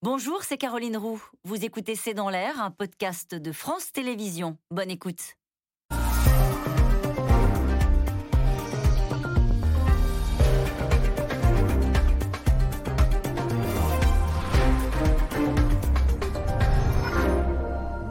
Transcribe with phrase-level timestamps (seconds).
[0.00, 1.20] Bonjour, c'est Caroline Roux.
[1.42, 4.56] Vous écoutez C'est dans l'air, un podcast de France Télévisions.
[4.70, 5.34] Bonne écoute.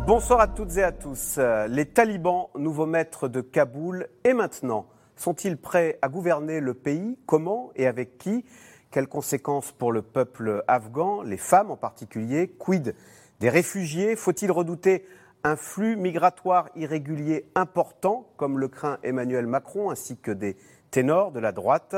[0.05, 1.39] Bonsoir à toutes et à tous.
[1.69, 7.17] Les talibans, nouveaux maîtres de Kaboul, et maintenant, sont-ils prêts à gouverner le pays?
[7.25, 8.43] Comment et avec qui?
[8.91, 12.95] Quelles conséquences pour le peuple afghan, les femmes en particulier Quid
[13.39, 14.15] des réfugiés?
[14.15, 15.05] Faut-il redouter
[15.43, 20.57] un flux migratoire irrégulier important, comme le craint Emmanuel Macron, ainsi que des
[20.91, 21.95] ténors de la droite?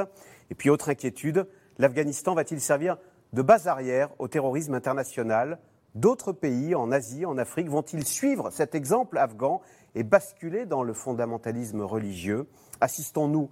[0.49, 1.47] Et puis, autre inquiétude,
[1.77, 2.97] l'Afghanistan va-t-il servir
[3.33, 5.59] de base arrière au terrorisme international?
[5.95, 9.61] D'autres pays en Asie, en Afrique, vont-ils suivre cet exemple afghan
[9.95, 12.47] et basculer dans le fondamentalisme religieux?
[12.81, 13.49] Assistons-nous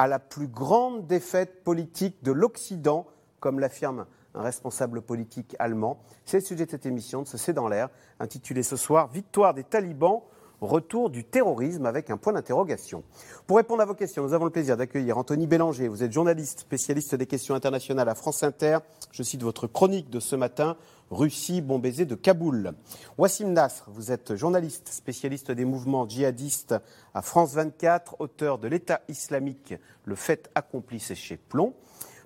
[0.00, 3.06] à la plus grande défaite politique de l'Occident,
[3.38, 6.00] comme l'affirme un responsable politique allemand.
[6.24, 9.52] C'est le sujet de cette émission de ce C'est dans l'air, intitulée ce soir Victoire
[9.52, 10.22] des talibans
[10.60, 13.02] retour du terrorisme avec un point d'interrogation.
[13.46, 15.88] Pour répondre à vos questions, nous avons le plaisir d'accueillir Anthony Bélanger.
[15.88, 18.78] Vous êtes journaliste, spécialiste des questions internationales à France Inter.
[19.12, 20.76] Je cite votre chronique de ce matin,
[21.10, 22.72] Russie, bon baiser de Kaboul.
[23.18, 26.74] Wassim Nasr, vous êtes journaliste, spécialiste des mouvements djihadistes
[27.14, 31.74] à France 24, auteur de l'État islamique, le fait accompli, c'est chez Plomb.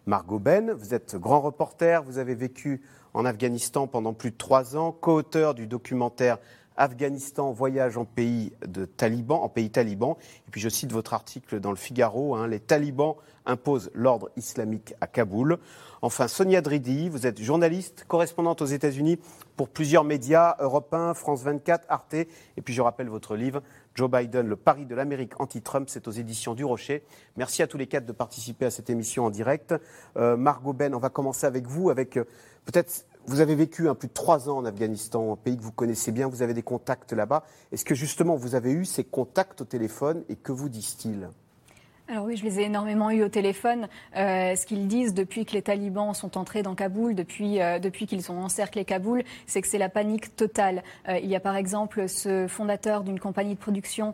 [0.06, 2.82] Margot Ben, vous êtes grand reporter, vous avez vécu
[3.14, 6.38] en Afghanistan pendant plus de trois ans, co-auteur du documentaire
[6.77, 10.17] Afghanistan, voyage en pays de talibans, en pays taliban.
[10.47, 14.95] Et puis je cite votre article dans le Figaro, hein, les talibans imposent l'ordre islamique
[15.00, 15.58] à Kaboul.
[16.02, 19.19] Enfin, Sonia Dridi, vous êtes journaliste, correspondante aux États-Unis
[19.56, 22.14] pour plusieurs médias, Europe 1, France 24, Arte.
[22.14, 22.28] Et
[22.62, 23.62] puis je rappelle votre livre,
[23.95, 27.05] Joe Biden, le pari de l'Amérique anti-Trump, c'est aux éditions du Rocher.
[27.36, 29.75] Merci à tous les quatre de participer à cette émission en direct.
[30.17, 32.25] Euh, Margot Ben, on va commencer avec vous, avec euh,
[32.64, 35.72] peut-être vous avez vécu un plus de trois ans en Afghanistan, un pays que vous
[35.72, 37.44] connaissez bien, vous avez des contacts là-bas.
[37.72, 41.29] Est-ce que justement vous avez eu ces contacts au téléphone et que vous disent-ils?
[42.07, 43.89] Alors oui, je les ai énormément eus au téléphone.
[44.15, 48.07] Euh, ce qu'ils disent depuis que les talibans sont entrés dans Kaboul, depuis, euh, depuis
[48.07, 50.83] qu'ils ont encerclé Kaboul, c'est que c'est la panique totale.
[51.09, 54.13] Euh, il y a par exemple ce fondateur d'une compagnie de production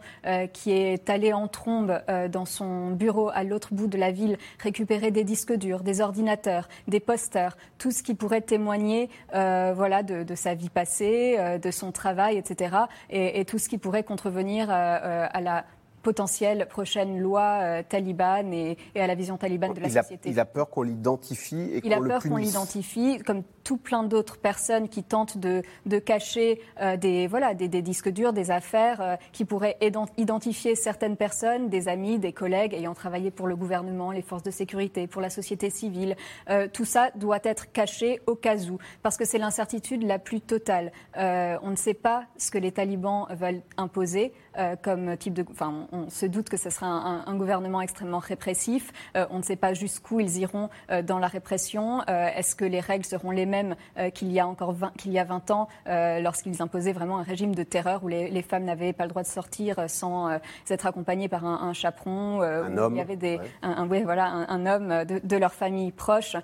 [0.53, 5.11] qui est allé en trombe dans son bureau à l'autre bout de la ville récupérer
[5.11, 10.55] des disques durs, des ordinateurs, des posters, tout ce qui pourrait témoigner voilà, de, sa
[10.55, 12.77] vie passée, de son travail, etc.
[13.11, 15.65] Et, et, tout ce qui pourrait contrevenir à la
[16.03, 20.31] potentielle prochaine loi euh, talibane et, à la vision talibane de la société.
[20.31, 23.77] il a peur qu'on l'identifie et qu'on le Il a peur qu'on l'identifie, comme tout
[23.77, 28.33] plein d'autres personnes qui tentent de, de cacher euh, des, voilà, des, des, disques durs,
[28.33, 29.77] des affaires euh, qui pourraient
[30.16, 34.50] identifier certaines personnes, des amis, des collègues ayant travaillé pour le gouvernement, les forces de
[34.50, 36.16] sécurité, pour la société civile.
[36.72, 40.93] tout ça doit être caché au cas où, parce que c'est l'incertitude la plus totale.
[41.16, 44.33] on ne sait pas ce que les talibans veulent imposer
[44.83, 45.44] comme type de...
[45.50, 48.93] Enfin, on se doute que ce sera un, gouvernement extrêmement répressif.
[49.16, 52.03] Euh, on ne sait pas jusqu'où ils iront euh, dans la répression.
[52.09, 53.77] Euh, est-ce que les règles seront les mêmes
[54.15, 57.55] qu'il y a encore 20, qu'il y a 20 ans, lorsqu'ils imposaient vraiment un régime
[57.55, 61.44] de terreur où les, femmes n'avaient pas le droit de sortir sans être accompagnées par
[61.44, 65.93] un, chaperon, un homme, il y avait des, un, voilà, un, homme de, leur famille
[65.93, 66.37] proche,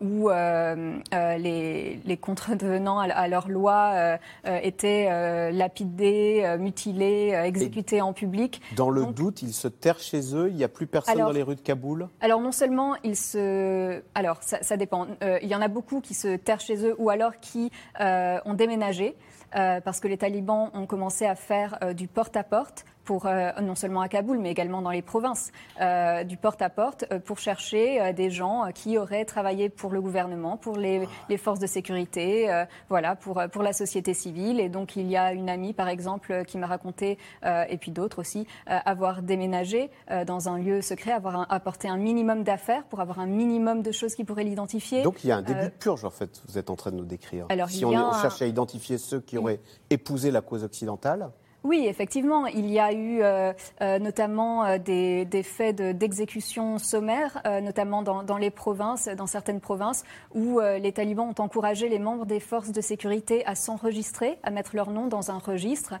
[0.00, 8.60] où les, les, contrevenants à, leur loi étaient lapidés, mutilés, exécutés en public.
[8.76, 11.42] Dans le doute, ils se terrent chez eux, il n'y a plus personne dans les
[11.42, 14.00] rues de Kaboul Alors non seulement ils se...
[14.14, 15.06] Alors ça, dépend.
[15.22, 17.70] Euh, il y en a beaucoup qui se terrent chez eux ou alors qui
[18.00, 19.16] euh, ont déménagé.
[19.54, 24.00] Euh, parce que les talibans ont commencé à faire du porte-à-porte pour euh, non seulement
[24.00, 28.70] à Kaboul, mais également dans les provinces, euh, du porte-à-porte, euh, pour chercher des gens
[28.74, 33.62] qui auraient travaillé pour le gouvernement, pour les, les forces de sécurité, voilà, pour, pour
[33.62, 34.60] la société civile.
[34.60, 38.20] Et donc, il y a une amie, par exemple, qui m'a raconté, et puis d'autres
[38.20, 39.90] aussi, avoir déménagé
[40.26, 44.14] dans un lieu secret, avoir apporté un minimum d'affaires pour avoir un minimum de choses
[44.14, 45.02] qui pourraient l'identifier.
[45.02, 46.96] Donc, il y a un début de purge, en fait, vous êtes en train de
[46.96, 47.46] nous décrire.
[47.48, 49.60] Alors, si on, cherche à identifier ceux qui auraient
[49.90, 51.30] épousé la cause occidentale
[51.64, 58.02] oui, effectivement, il y a eu euh, euh, notamment euh, des, faits d'exécution sommaire, notamment
[58.02, 60.04] dans, les provinces, dans certaines provinces,
[60.34, 64.76] où les talibans ont encouragé les membres des forces de sécurité à s'enregistrer, à mettre
[64.76, 65.94] leur nom dans un registre,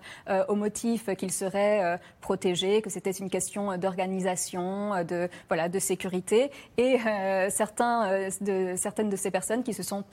[0.48, 6.50] au motif qu'ils seraient protégés, que c'était une question d'organisation, de voilà, de sécurité.
[6.76, 6.98] Et
[7.50, 10.04] certains de, certaines de ces personnes qui se sont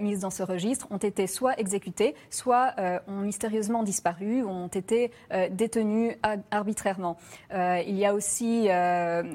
[0.00, 2.74] mises dans ce registre ont été soit exécutées, soit
[3.06, 5.10] ont mystérieusement disparu, ont été été
[5.50, 6.14] détenus
[6.50, 7.16] arbitrairement.
[7.52, 8.68] il y a aussi,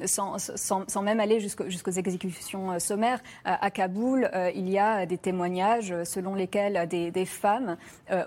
[0.06, 6.88] sans, même aller jusqu'aux exécutions sommaires, à Kaboul, il y a des témoignages selon lesquels
[6.88, 7.78] des, femmes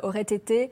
[0.03, 0.71] auraient été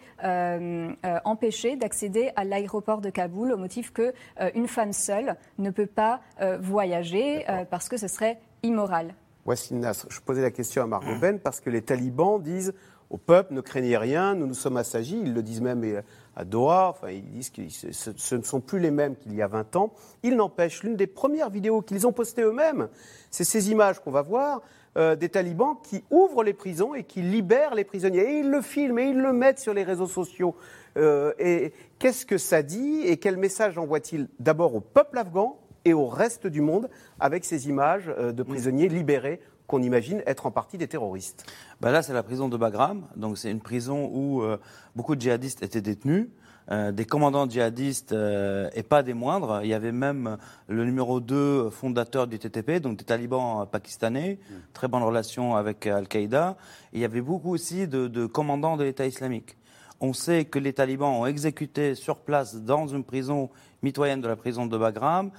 [1.24, 4.12] empêchées d'accéder à l'aéroport de Kaboul au motif que
[4.54, 6.20] une femme seule ne peut pas
[6.60, 9.14] voyager parce que ce serait immoral.
[9.46, 12.74] Wassim Nasr, je posais la question à Margot Ben parce que les talibans disent
[13.10, 15.18] au peuple ne craignez rien, nous nous sommes assagis.
[15.22, 16.02] Ils le disent même
[16.38, 16.88] à Doha.
[16.88, 19.92] Enfin, ils disent que ce, ne sont plus les mêmes qu'il y a 20 ans.
[20.22, 22.88] Il n'empêche, l'une des premières vidéos qu'ils ont postées eux-mêmes,
[23.30, 24.62] c'est ces images qu'on va voir
[24.96, 28.20] euh, des talibans qui ouvrent les prisons et qui libèrent les prisonniers.
[28.20, 30.54] Et ils le filment et ils le mettent sur les réseaux sociaux.
[30.96, 35.92] Euh, et qu'est-ce que ça dit et quel message envoie-t-il d'abord au peuple afghan et
[35.92, 36.88] au reste du monde
[37.20, 41.46] avec ces images euh, de prisonniers libérés qu'on imagine être en partie des terroristes.
[41.80, 43.06] Bah là, c'est la prison de Bagram.
[43.14, 44.58] Donc, c'est une prison où euh,
[44.96, 46.26] beaucoup de djihadistes étaient détenus.
[46.70, 49.60] Euh, des commandants djihadistes et pas des moindres.
[49.62, 50.36] Il y avait même
[50.66, 54.54] le numéro 2 fondateur du TTP, donc des talibans pakistanais, mm.
[54.74, 56.56] très bonne relation avec Al-Qaïda.
[56.92, 59.56] Il y avait beaucoup aussi de, de commandants de l'État islamique.
[60.00, 63.50] On sait que les talibans ont exécuté sur place, dans une prison
[63.82, 65.30] mitoyenne de la prison de Bagram,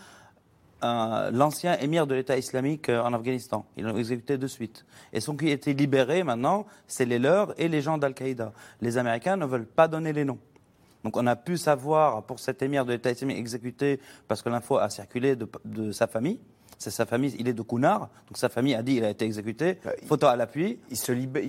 [0.81, 3.65] l'ancien émir de l'État islamique euh, en Afghanistan.
[3.77, 4.85] Ils l'ont exécuté de suite.
[5.13, 8.53] Et ceux qui étaient libérés maintenant, c'est les leurs et les gens d'Al-Qaïda.
[8.81, 10.39] Les Américains ne veulent pas donner les noms.
[11.03, 14.77] Donc on a pu savoir pour cet émir de l'État islamique exécuté parce que l'info
[14.77, 16.39] a circulé de sa famille
[16.79, 19.25] c'est sa famille, il est de Kunar, donc sa famille a dit qu'il a été
[19.25, 19.79] exécuté.
[19.85, 20.79] Euh, Photo à l'appui.
[20.89, 21.43] Il se libère,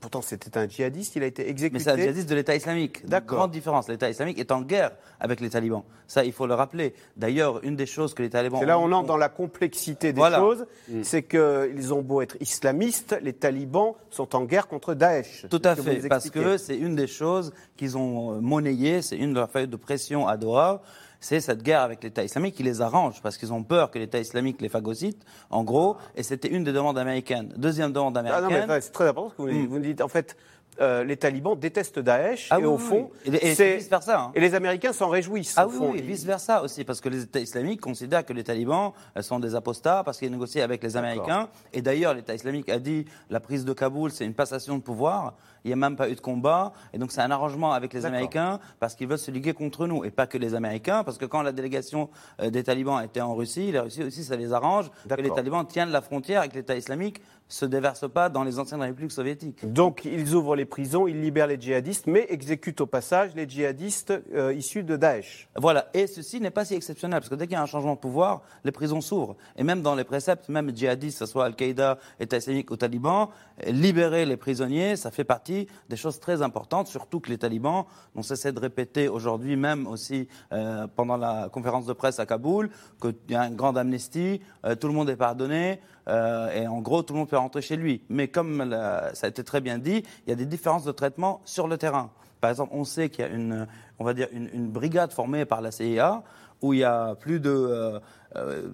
[0.00, 1.78] pourtant c'était un djihadiste, il a été exécuté.
[1.78, 3.06] Mais c'est un djihadiste de l'État islamique.
[3.06, 3.36] D'accord.
[3.36, 3.86] Grande différence.
[3.86, 5.82] L'État islamique est en guerre avec les talibans.
[6.06, 6.94] Ça, il faut le rappeler.
[7.18, 8.58] D'ailleurs, une des choses que les talibans.
[8.58, 10.64] C'est là on entre dans la complexité des choses.
[10.88, 11.02] Mm.
[11.02, 15.44] C'est qu'ils ont beau être islamistes, les talibans sont en guerre contre Daesh.
[15.50, 19.38] Tout à fait, parce que c'est une des choses qu'ils ont monnayées, c'est une de
[19.38, 20.80] leurs feuilles de pression à Doha
[21.20, 24.18] c'est cette guerre avec l'État islamique qui les arrange parce qu'ils ont peur que l'État
[24.18, 27.52] islamique les phagocyte, en gros, et c'était une des demandes américaines.
[27.56, 28.66] Deuxième demande américaine.
[28.68, 29.66] Ah c'est très important ce que vous, hmm.
[29.66, 30.00] vous dites.
[30.00, 30.36] En fait,
[30.80, 34.20] euh, les talibans détestent Daesh ah et au fond, et, vice versa.
[34.20, 34.32] Hein.
[34.34, 35.54] Et les Américains s'en réjouissent.
[35.56, 39.38] Ah oui, vice versa aussi, parce que les États islamiques considèrent que les talibans sont
[39.38, 41.48] des apostats parce qu'ils négocient avec les Américains.
[41.72, 45.34] Et d'ailleurs, l'État islamique a dit la prise de Kaboul, c'est une passation de pouvoir.
[45.64, 46.72] Il n'y a même pas eu de combat.
[46.92, 50.04] Et donc, c'est un arrangement avec les Américains parce qu'ils veulent se liguer contre nous.
[50.04, 52.08] Et pas que les Américains, parce que quand la délégation
[52.40, 55.66] euh, des talibans était en Russie, les Russes aussi, ça les arrange que les talibans
[55.66, 59.72] tiennent la frontière avec l'État islamique se déverse pas dans les anciennes républiques soviétiques.
[59.72, 64.12] Donc ils ouvrent les prisons, ils libèrent les djihadistes, mais exécutent au passage les djihadistes
[64.34, 65.48] euh, issus de Daesh.
[65.56, 67.94] Voilà, et ceci n'est pas si exceptionnel, parce que dès qu'il y a un changement
[67.94, 69.36] de pouvoir, les prisons s'ouvrent.
[69.56, 73.28] Et même dans les préceptes, même djihadistes, que ce soit Al-Qaïda, État islamique ou talibans,
[73.66, 77.84] libérer les prisonniers, ça fait partie des choses très importantes, surtout que les talibans
[78.14, 82.70] ont cessé de répéter aujourd'hui, même aussi euh, pendant la conférence de presse à Kaboul,
[83.00, 87.02] qu'il y a une grande amnistie, euh, tout le monde est pardonné, et en gros,
[87.02, 88.02] tout le monde peut rentrer chez lui.
[88.08, 88.70] Mais comme
[89.14, 91.78] ça a été très bien dit, il y a des différences de traitement sur le
[91.78, 92.10] terrain.
[92.40, 93.66] Par exemple, on sait qu'il y a une,
[93.98, 96.22] on va dire une, brigade formée par la CIA
[96.62, 98.00] où il y a plus de, euh,
[98.36, 98.68] euh,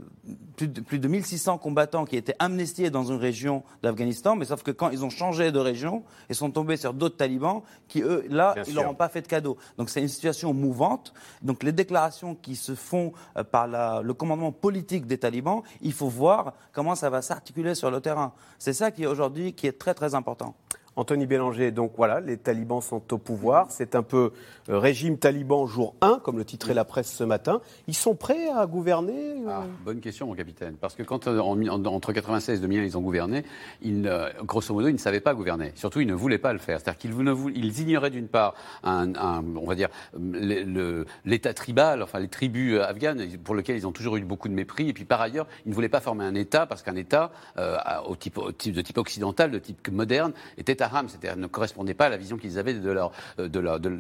[0.57, 4.63] plus, de plus de 1600 combattants qui étaient amnistiés dans une région d'Afghanistan, mais sauf
[4.63, 8.25] que quand ils ont changé de région, ils sont tombés sur d'autres talibans qui, eux,
[8.29, 9.57] là, ils leur ont pas fait de cadeau.
[9.79, 11.13] Donc c'est une situation mouvante.
[11.43, 15.93] Donc les déclarations qui se font euh, par la, le commandement politique des talibans, il
[15.93, 18.33] faut voir comment ça va s'articuler sur le terrain.
[18.59, 20.55] C'est ça qui aujourd'hui qui est très très important.
[20.95, 23.67] Anthony Bélanger, donc voilà, les talibans sont au pouvoir.
[23.71, 24.33] C'est un peu
[24.69, 27.63] euh, régime taliban jour 1, comme le titrait la presse ce matin.
[27.87, 30.75] Ils sont prêts à gouverner euh ah, Bonne question, mon capitaine.
[30.79, 33.45] Parce que quand, euh, entre 96 et 2001, ils ont gouverné,
[34.45, 35.73] grosso modo, ils ne savaient pas gouverner.
[35.77, 36.79] Surtout, ils ne voulaient pas le faire.
[36.81, 37.13] C'est-à-dire qu'ils
[37.55, 38.55] ils ignoraient d'une part,
[41.25, 44.91] l'État tribal, enfin les tribus afghanes, pour lesquelles ils ont toujours eu beaucoup de mépris.
[44.91, 48.81] Et puis par ailleurs, ils ne voulaient pas former un État, parce qu'un État de
[48.83, 52.75] type occidental, de type moderne, était c'est-à-dire ne correspondait pas à la vision qu'ils avaient
[52.75, 53.99] de leur, de leur de,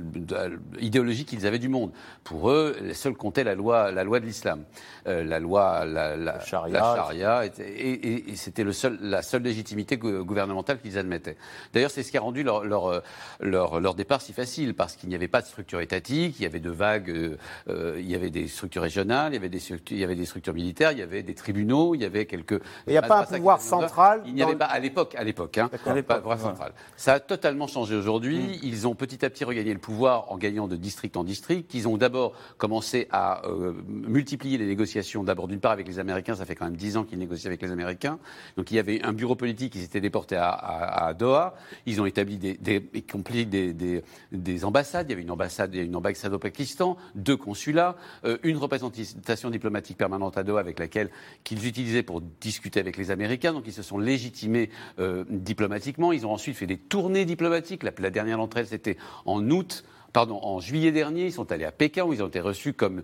[0.80, 1.92] idéologie qu'ils avaient du monde.
[2.24, 4.64] Pour eux, seul comptait la loi, la loi de l'islam,
[5.06, 10.98] euh, la loi, la, la, charia, et, c'était le seul, la seule légitimité gouvernementale qu'ils
[10.98, 11.36] admettaient.
[11.72, 13.02] D'ailleurs, c'est ce qui a rendu leur, leur,
[13.40, 16.46] leur, leur départ si facile, parce qu'il n'y avait pas de structure étatique, il y
[16.46, 17.36] avait de vagues, euh,
[17.68, 20.14] euh, il y avait des structures régionales, il y avait des structures, il y avait
[20.14, 22.60] des structures militaires, il y avait des tribunaux, il y avait quelques.
[22.86, 24.22] Il n'y a pas un pouvoir central.
[24.26, 25.70] Il n'y avait pas à l'époque, à l'époque, hein,
[26.06, 26.71] pas un pouvoir central.
[26.96, 28.58] Ça a totalement changé aujourd'hui.
[28.62, 31.74] Ils ont petit à petit regagné le pouvoir en gagnant de district en district.
[31.74, 35.24] Ils ont d'abord commencé à euh, multiplier les négociations.
[35.24, 36.34] D'abord, d'une part, avec les Américains.
[36.34, 38.18] Ça fait quand même dix ans qu'ils négocient avec les Américains.
[38.56, 41.54] Donc, il y avait un bureau politique qui s'était déporté à, à- à Doha.
[41.86, 44.02] Ils ont établi des, des, des, des-
[44.32, 45.06] des ambassades.
[45.08, 48.38] Il y avait une ambassade, il y a une ambassade au Pakistan, deux consulats, euh,
[48.42, 51.10] une représentation diplomatique permanente à Doha avec laquelle
[51.44, 53.52] qu'ils utilisaient pour discuter avec les Américains.
[53.52, 56.12] Donc, ils se sont légitimés euh, diplomatiquement.
[56.12, 57.82] Ils ont ensuite fait des tournées diplomatiques.
[57.82, 61.26] La, dernière d'entre elles, c'était en août, pardon, en juillet dernier.
[61.26, 63.02] Ils sont allés à Pékin où ils ont été reçus comme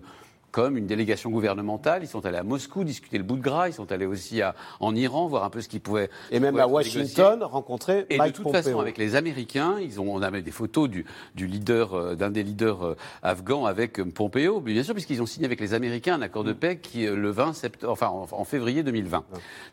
[0.51, 2.03] comme une délégation gouvernementale.
[2.03, 3.67] Ils sont allés à Moscou discuter le bout de gras.
[3.69, 6.09] Ils sont allés aussi à, en Iran voir un peu ce qu'ils pouvaient.
[6.31, 6.67] Et même pouvaient à.
[6.67, 8.61] Washington, rencontrer Et Mike de toute Pompeo.
[8.63, 12.15] façon, avec les Américains, ils ont, on a mis des photos du, du leader, euh,
[12.15, 15.73] d'un des leaders euh, afghans avec euh, Pompeo, bien sûr, puisqu'ils ont signé avec les
[15.73, 19.23] Américains un accord de paix qui, le 20 septembre, enfin, en, en février 2020.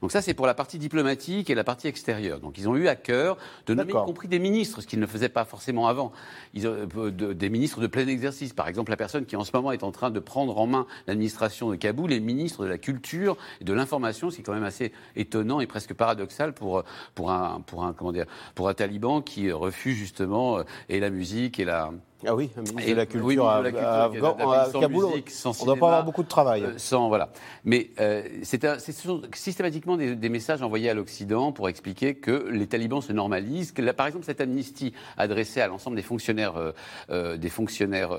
[0.02, 2.40] Donc ça, c'est pour la partie diplomatique et la partie extérieure.
[2.40, 5.06] Donc ils ont eu à cœur de nommer y compris des ministres, ce qu'ils ne
[5.06, 6.12] faisaient pas forcément avant.
[6.54, 8.52] Ils ont, de- des ministres de plein exercice.
[8.52, 10.86] Par exemple, la personne qui en ce moment est en train de prendre en main
[11.06, 14.54] l'administration de Kaboul est ministre de la culture et de l'information, ce qui est quand
[14.54, 18.74] même assez étonnant et presque paradoxal pour, pour, un, pour, un, comment dire, pour un
[18.74, 21.90] taliban qui refuse justement euh, et la musique et la,
[22.26, 24.18] Ah oui, un ministre et- de la culture à, de la culture, à qui est
[24.20, 25.06] Afghan- d'Afghanistan, à sans Kaboul.
[25.10, 26.62] musique, sans on ne doit pas avoir beaucoup de travail.
[26.64, 27.28] euh, sans voilà.
[27.64, 32.48] Mais euh, c'est ce sont systématiquement des, des messages envoyés à l'Occident pour expliquer que
[32.50, 33.72] les talibans se normalisent.
[33.72, 36.72] Que là, par exemple, cette amnistie adressée à l'ensemble des fonctionnaires,
[37.10, 38.12] euh, des fonctionnaires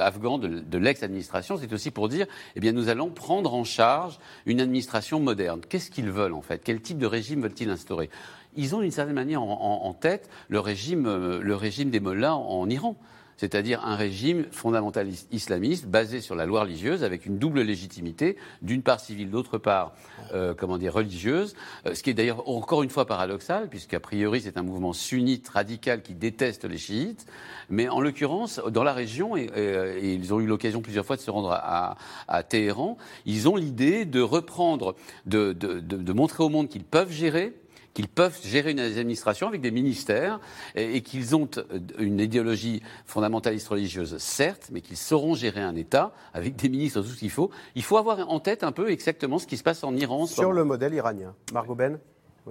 [0.00, 4.18] afghans de, de l'ex-administration, c'est aussi pour dire, eh bien, nous allons prendre en charge
[4.46, 5.60] une administration moderne.
[5.68, 6.62] Qu'est-ce qu'ils veulent en fait?
[6.64, 8.10] Quel type de régime veulent-ils instaurer?
[8.56, 9.46] Ils ont d'une certaine manière en,
[9.84, 12.96] en- en tête le régime, le régime des mollahs en, en Iran
[13.40, 18.82] c'est-à-dire un régime fondamentaliste islamiste basé sur la loi religieuse avec une double légitimité, d'une
[18.82, 19.94] part civile, d'autre part,
[20.34, 21.54] euh, comment dire, religieuse,
[21.86, 25.48] Euh, ce qui est d'ailleurs encore une fois paradoxal, puisqu'a priori c'est un mouvement sunnite
[25.48, 27.24] radical qui déteste les chiites,
[27.70, 31.16] mais en l'occurrence, dans la région, et, et- et ils ont eu l'occasion plusieurs fois
[31.16, 31.96] de se rendre à,
[32.28, 34.94] à Téhéran, ils ont l'idée de reprendre,
[35.24, 37.54] de- de- de montrer au monde qu'ils peuvent gérer,
[37.94, 40.40] qu'ils peuvent gérer une administration avec des ministères
[40.74, 45.74] et, et qu'ils ont euh, une idéologie fondamentaliste religieuse, certes, mais qu'ils sauront gérer un
[45.74, 47.50] État avec des ministres, tout ce qu'il faut.
[47.74, 50.26] Il faut avoir en tête un peu exactement ce qui se passe en Iran.
[50.26, 51.34] Sur le modèle iranien.
[51.52, 51.98] Margot Ben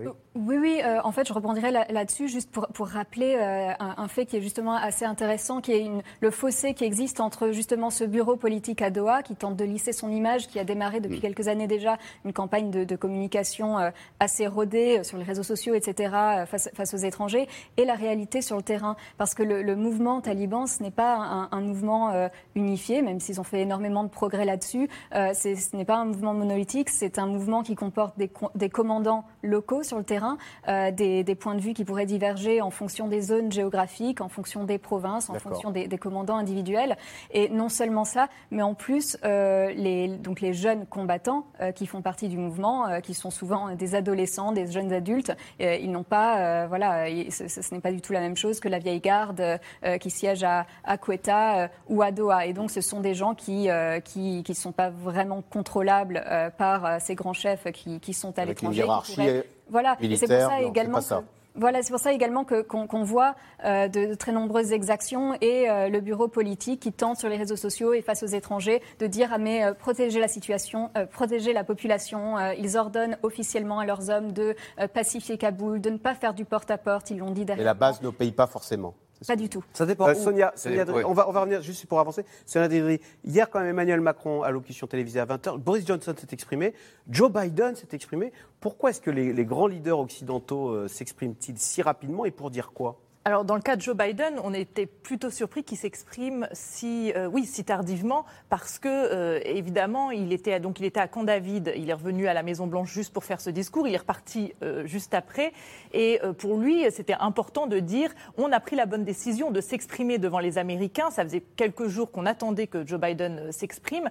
[0.06, 0.12] oui.
[0.36, 3.96] Oui, oui, euh, en fait, je rebondirai là- là-dessus juste pour, pour rappeler euh, un,
[3.98, 7.52] un fait qui est justement assez intéressant, qui est une- le fossé qui existe entre
[7.52, 11.00] justement ce bureau politique à Doha, qui tente de lisser son image, qui a démarré
[11.02, 13.90] depuis quelques années déjà une campagne de, de communication euh,
[14.20, 17.96] assez rodée euh, sur les réseaux sociaux, etc., euh, face, face aux étrangers, et la
[17.96, 18.96] réalité sur le terrain.
[19.18, 23.20] Parce que le, le mouvement taliban, ce n'est pas un, un mouvement euh, unifié, même
[23.20, 24.90] s'ils ont fait énormément de progrès là-dessus.
[25.16, 29.26] Euh, ce n'est pas un mouvement monolithique, c'est un mouvement qui comporte des, des commandants
[29.42, 33.08] locaux sur le terrain, euh, des, des points de vue qui pourraient diverger en fonction
[33.08, 36.98] des zones géographiques, en fonction des provinces, en fonction des, des commandants individuels.
[37.32, 41.88] Et non seulement ça, mais en plus, euh, les, donc les jeunes combattants euh, qui
[41.88, 45.32] font partie du mouvement, euh, qui sont souvent des adolescents, des jeunes adultes,
[45.62, 48.36] euh, ils n'ont pas, euh, voilà, il- ce, ce- n'est pas du tout la même
[48.36, 52.46] chose que la vieille garde euh, qui siège à, à Quetta ou à Doha.
[52.46, 56.50] Et donc, ce sont des gens qui euh, qui qui sont pas vraiment contrôlables euh,
[56.50, 58.80] par ces grands chefs qui, qui sont à Avec une l'étranger.
[59.18, 59.39] hiérarchie
[59.70, 61.18] voilà, et c'est pour ça non, également pas ça.
[61.18, 61.24] que-
[61.60, 63.36] voilà, c'est pour ça également que- qu'on voit
[63.66, 67.36] euh, de, de très nombreuses exactions et euh, le bureau politique qui tente sur les
[67.38, 71.06] réseaux sociaux et face aux étrangers de dire ah mais euh, protéger la situation, euh,
[71.06, 72.38] protéger la population.
[72.58, 74.56] ils ordonnent officiellement à leurs hommes de
[74.94, 77.10] pacifier Kaboul, de ne pas faire du porte-à-porte.
[77.10, 77.66] Ils l'ont dit Et derrière.
[77.66, 78.94] la base ne paye pas forcément.
[79.28, 79.64] Pas du tout.
[79.74, 80.08] Ça dépend.
[80.08, 80.16] Euh.
[80.16, 82.24] Sonia, Sonia on, va, on va revenir juste pour avancer.
[82.46, 86.28] Sonia Dri- hier, quand même, Emmanuel Macron, à l'allocution télévisée à 20h, Boris Johnson s'est
[86.32, 86.74] exprimé,
[87.10, 88.32] Joe Biden s'est exprimé.
[88.60, 92.72] Pourquoi est-ce que les, les grands leaders occidentaux euh, s'expriment-ils si rapidement et pour dire
[92.72, 93.00] quoi?
[93.26, 97.28] Alors, dans le cas de Joe Biden, on était plutôt surpris qu'il s'exprime si, euh,
[97.28, 101.74] oui, si tardivement, parce que, euh, évidemment, il était, donc, il était à Camp David,
[101.76, 104.86] il est revenu à la Maison-Blanche juste pour faire ce discours, il est reparti euh,
[104.86, 105.52] juste après.
[105.92, 110.18] Et pour lui, c'était important de dire on a pris la bonne décision de s'exprimer
[110.18, 111.10] devant les Américains.
[111.10, 114.08] Ça faisait quelques jours qu'on attendait que Joe Biden s'exprime.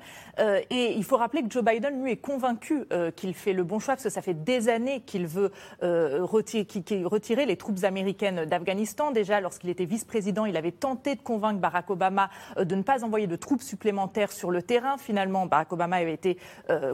[0.70, 2.84] Et il faut rappeler que Joe Biden, lui, est convaincu
[3.14, 7.56] qu'il fait le bon choix, parce que ça fait des années qu'il veut retirer les
[7.56, 8.97] troupes américaines d'Afghanistan.
[9.14, 13.28] Déjà, lorsqu'il était vice-président, il avait tenté de convaincre Barack Obama de ne pas envoyer
[13.28, 14.98] de troupes supplémentaires sur le terrain.
[14.98, 16.36] Finalement, Barack Obama avait été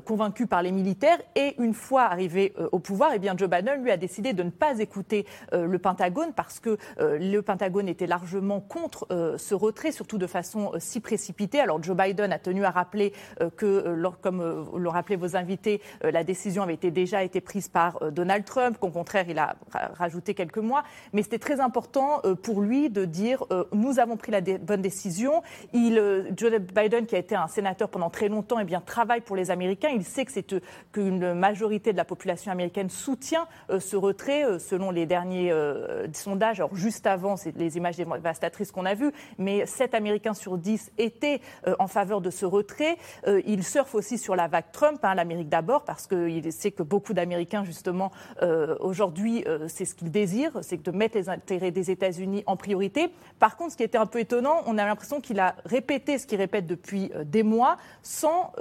[0.05, 1.19] convaincu par les militaires.
[1.35, 4.51] Et une fois arrivé au pouvoir, eh bien, Joe Biden, lui, a décidé de ne
[4.51, 9.07] pas écouter le Pentagone parce que le Pentagone était largement contre
[9.39, 11.61] ce retrait, surtout de façon si précipitée.
[11.61, 13.15] Alors, Joe Biden a tenu à rappeler
[13.57, 18.77] que, comme l'ont rappelé vos invités, la décision avait déjà été prise par Donald Trump,
[18.79, 20.85] qu'au contraire, il a rajouté quelques mois.
[21.15, 21.94] Mais c'était très important
[22.43, 25.43] pour lui de dire nous avons pris la bonne décision.
[25.73, 29.37] Il, Joe Biden, qui a été un sénateur pendant très longtemps, eh bien, travaille pour
[29.37, 29.91] les Américains.
[29.91, 30.45] Il sait que c'est
[30.93, 33.47] qu'une majorité de la population américaine soutient
[33.79, 35.53] ce retrait, selon les derniers
[36.13, 36.61] sondages.
[36.61, 40.93] Alors, juste avant, c'est les images dévastatrices qu'on a vues, mais 7 Américains sur 10
[40.99, 41.41] étaient
[41.79, 42.97] en faveur de ce retrait.
[43.47, 47.15] il surfe aussi sur la vague Trump, hein, l'Amérique d'abord, parce qu'il sait que beaucoup
[47.15, 48.11] d'Américains, justement,
[48.81, 53.11] aujourd'hui, c'est ce qu'ils désirent, c'est de mettre les intérêts des États-Unis en priorité.
[53.39, 56.27] Par contre, ce qui était un peu étonnant, on a l'impression qu'il a répété ce
[56.27, 58.53] qu'il répète depuis des mois, sans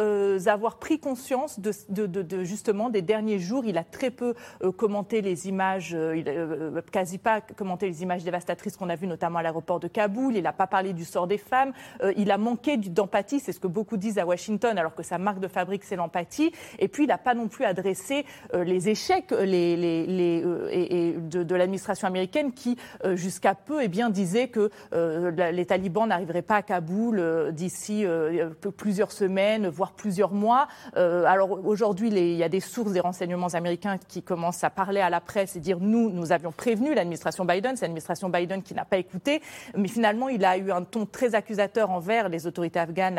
[0.47, 1.73] avoir pris conscience de,
[2.05, 3.65] de, justement des derniers jours.
[3.65, 4.33] Il a très peu
[4.77, 6.25] commenté les images, il,
[6.91, 10.35] quasi pas commenté les images dévastatrices qu'on a vues, notamment à l'aéroport de Kaboul.
[10.35, 11.73] Il n'a pas parlé du sort des femmes.
[12.17, 15.39] il a manqué d'empathie, c'est ce que beaucoup disent à Washington, alors que sa marque
[15.39, 16.51] de fabrique, c'est l'empathie.
[16.79, 21.43] Et puis, il n'a pas non plus adressé les échecs les, les, les et, de,
[21.43, 22.77] de l'administration américaine qui,
[23.15, 28.05] jusqu'à peu, eh bien, disait que les talibans n'arriveraient pas à Kaboul d'ici
[28.77, 30.67] plusieurs semaines, voire plusieurs mois.
[30.96, 35.10] alors aujourd'hui, il y a des sources des renseignements américains qui commencent à parler à
[35.10, 37.75] la presse et dire nous, nous avions prévenu l'administration Biden.
[37.75, 39.41] C'est l'administration Biden qui n'a pas écouté.
[39.75, 43.15] Mais finalement, il a eu un ton très accusateur envers les autorités afghanes,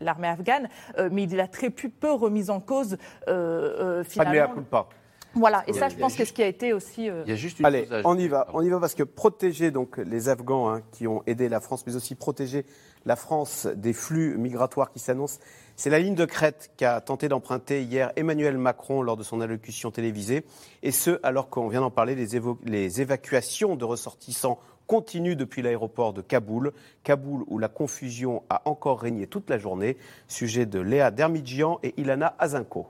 [0.00, 0.68] l'armée afghane.
[1.10, 4.64] mais il a très peu remis en cause finalement.
[4.70, 4.88] Pas
[5.34, 7.06] voilà, et ça, je pense que ce qui a été aussi.
[7.06, 9.70] Il y a juste une Allez, on y va, on y va parce que protéger
[9.70, 12.64] donc les Afghans hein, qui ont aidé la France, mais aussi protéger
[13.04, 15.40] la France des flux migratoires qui s'annoncent,
[15.76, 19.90] c'est la ligne de crête qu'a tenté d'emprunter hier Emmanuel Macron lors de son allocution
[19.90, 20.44] télévisée,
[20.82, 26.12] et ce alors qu'on vient d'en parler, les, les évacuations de ressortissants continuent depuis l'aéroport
[26.12, 26.72] de Kaboul.
[27.02, 29.96] Kaboul où la confusion a encore régné toute la journée.
[30.28, 32.86] Sujet de Léa Dermidjian et Ilana Azinko.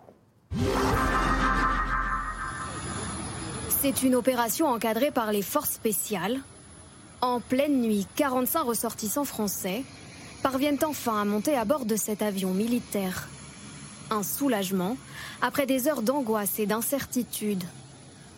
[3.85, 6.41] C'est une opération encadrée par les forces spéciales.
[7.21, 9.85] En pleine nuit, 45 ressortissants français
[10.43, 13.29] parviennent enfin à monter à bord de cet avion militaire.
[14.11, 14.97] Un soulagement
[15.43, 17.62] après des heures d'angoisse et d'incertitude.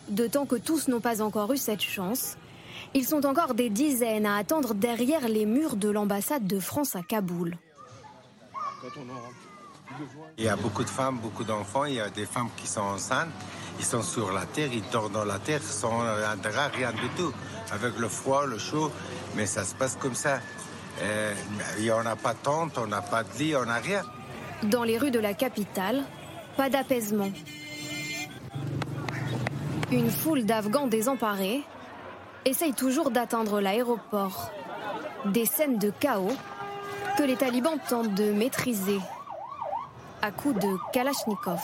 [0.09, 2.35] D'autant que tous n'ont pas encore eu cette chance,
[2.93, 7.03] ils sont encore des dizaines à attendre derrière les murs de l'ambassade de France à
[7.03, 7.57] Kaboul.
[10.37, 12.81] Il y a beaucoup de femmes, beaucoup d'enfants, il y a des femmes qui sont
[12.81, 13.29] enceintes.
[13.79, 17.07] Ils sont sur la terre, ils dorment dans la terre sans un drap, rien du
[17.15, 17.31] tout.
[17.71, 18.91] Avec le froid, le chaud,
[19.35, 20.39] mais ça se passe comme ça.
[21.79, 24.03] Et on n'a pas de tente, on n'a pas de lit, on n'a rien.
[24.63, 26.03] Dans les rues de la capitale,
[26.55, 27.31] pas d'apaisement.
[29.91, 31.63] Une foule d'Afghans désemparés
[32.45, 34.51] essaye toujours d'atteindre l'aéroport.
[35.25, 36.35] Des scènes de chaos
[37.17, 38.99] que les talibans tentent de maîtriser
[40.21, 41.61] à coups de Kalachnikov.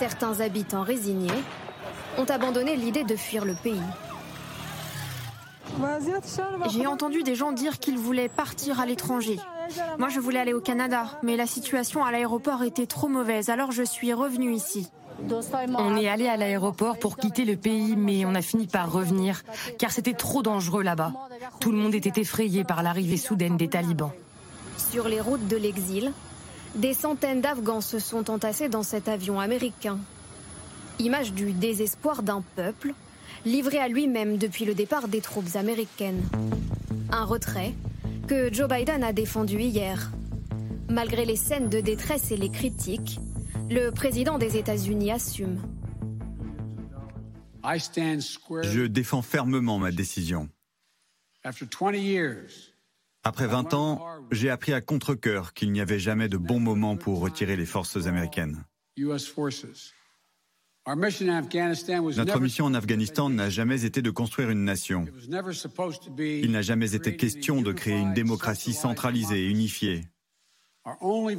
[0.00, 1.28] Certains habitants résignés
[2.16, 3.82] ont abandonné l'idée de fuir le pays.
[6.70, 9.38] J'ai entendu des gens dire qu'ils voulaient partir à l'étranger.
[9.98, 13.72] Moi, je voulais aller au Canada, mais la situation à l'aéroport était trop mauvaise, alors
[13.72, 14.88] je suis revenue ici.
[15.76, 19.42] On est allé à l'aéroport pour quitter le pays, mais on a fini par revenir,
[19.78, 21.12] car c'était trop dangereux là-bas.
[21.60, 24.12] Tout le monde était effrayé par l'arrivée soudaine des talibans.
[24.78, 26.10] Sur les routes de l'exil,
[26.74, 29.98] des centaines d'Afghans se sont entassés dans cet avion américain.
[30.98, 32.94] Image du désespoir d'un peuple,
[33.44, 36.22] livré à lui-même depuis le départ des troupes américaines.
[37.10, 37.74] Un retrait
[38.28, 40.12] que Joe Biden a défendu hier.
[40.88, 43.18] Malgré les scènes de détresse et les critiques,
[43.70, 45.60] le président des États-Unis assume.
[47.62, 50.48] Je défends fermement ma décision.
[53.22, 57.20] Après 20 ans, j'ai appris à contre-coeur qu'il n'y avait jamais de bon moment pour
[57.20, 58.64] retirer les forces américaines.
[60.86, 65.04] Notre mission en Afghanistan n'a jamais été de construire une nation.
[66.18, 70.08] Il n'a jamais été question de créer une démocratie centralisée et unifiée.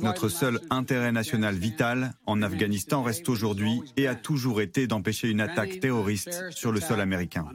[0.01, 5.41] Notre seul intérêt national vital en Afghanistan reste aujourd'hui et a toujours été d'empêcher une
[5.41, 7.47] attaque terroriste sur le sol américain.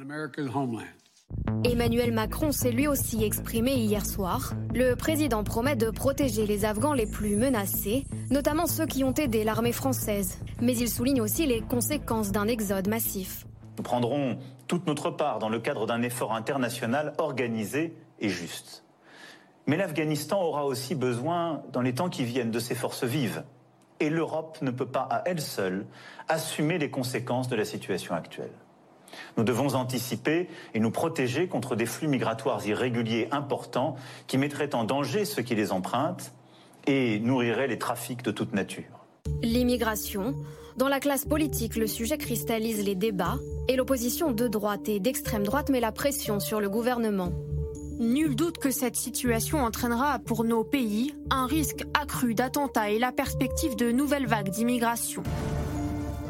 [1.65, 4.53] Emmanuel Macron s'est lui aussi exprimé hier soir.
[4.73, 9.43] Le président promet de protéger les Afghans les plus menacés, notamment ceux qui ont aidé
[9.43, 10.39] l'armée française.
[10.61, 13.47] Mais il souligne aussi les conséquences d'un exode massif.
[13.79, 18.85] Nous prendrons toute notre part dans le cadre d'un effort international organisé et juste.
[19.67, 23.43] Mais l'Afghanistan aura aussi besoin, dans les temps qui viennent, de ses forces vives.
[23.99, 25.87] Et l'Europe ne peut pas, à elle seule,
[26.29, 28.53] assumer les conséquences de la situation actuelle.
[29.37, 34.85] Nous devons anticiper et nous protéger contre des flux migratoires irréguliers importants qui mettraient en
[34.85, 36.33] danger ceux qui les empruntent
[36.87, 39.07] et nourriraient les trafics de toute nature.
[39.43, 40.35] L'immigration.
[40.77, 45.45] Dans la classe politique, le sujet cristallise les débats et l'opposition de droite et d'extrême
[45.45, 47.33] droite met la pression sur le gouvernement.
[47.99, 53.11] Nul doute que cette situation entraînera pour nos pays un risque accru d'attentats et la
[53.11, 55.23] perspective de nouvelles vagues d'immigration.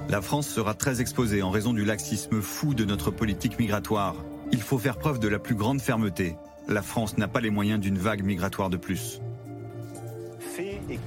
[0.08, 4.14] La France sera très exposée en raison du laxisme fou de notre politique migratoire.
[4.52, 6.36] Il faut faire preuve de la plus grande fermeté.
[6.68, 9.20] La France n'a pas les moyens d'une vague migratoire de plus.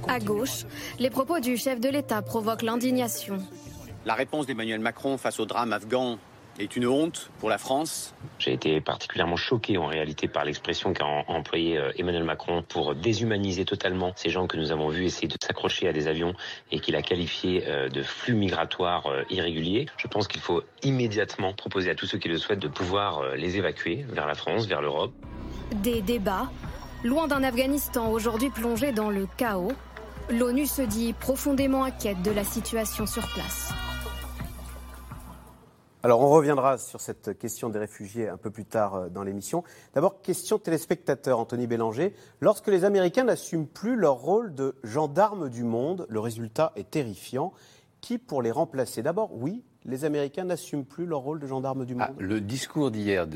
[0.06, 0.64] À gauche,
[0.98, 3.38] les propos du chef de l'État provoquent l'indignation.
[4.04, 6.18] La réponse d'Emmanuel Macron face au drame afghan
[6.62, 8.14] est une honte pour la France.
[8.38, 13.64] J'ai été particulièrement choqué en réalité par l'expression qu'a employée euh, Emmanuel Macron pour déshumaniser
[13.64, 16.34] totalement ces gens que nous avons vus essayer de s'accrocher à des avions
[16.70, 19.86] et qu'il a qualifié euh, de flux migratoires euh, irréguliers.
[19.96, 23.56] Je pense qu'il faut immédiatement proposer à tous ceux qui le souhaitent de pouvoir les
[23.56, 25.12] évacuer vers la France, vers l'Europe.
[25.76, 26.50] Des débats,
[27.04, 29.72] loin d'un Afghanistan aujourd'hui plongé dans le chaos,
[30.30, 33.72] l'ONU se dit profondément inquiète de la situation sur place.
[36.02, 39.64] Alors, on reviendra sur cette question des réfugiés un peu plus tard euh, dans l'émission.
[39.94, 42.14] D'abord, question téléspectateur, Anthony Bélanger.
[42.40, 47.52] Lorsque les Américains n'assument plus leur rôle de gendarmes du monde, le résultat est terrifiant.
[48.00, 49.02] Qui pour les remplacer?
[49.02, 52.90] D'abord, oui, les Américains n'assument plus leur rôle de gendarmes du ah, monde Le discours
[52.90, 53.26] d'hier,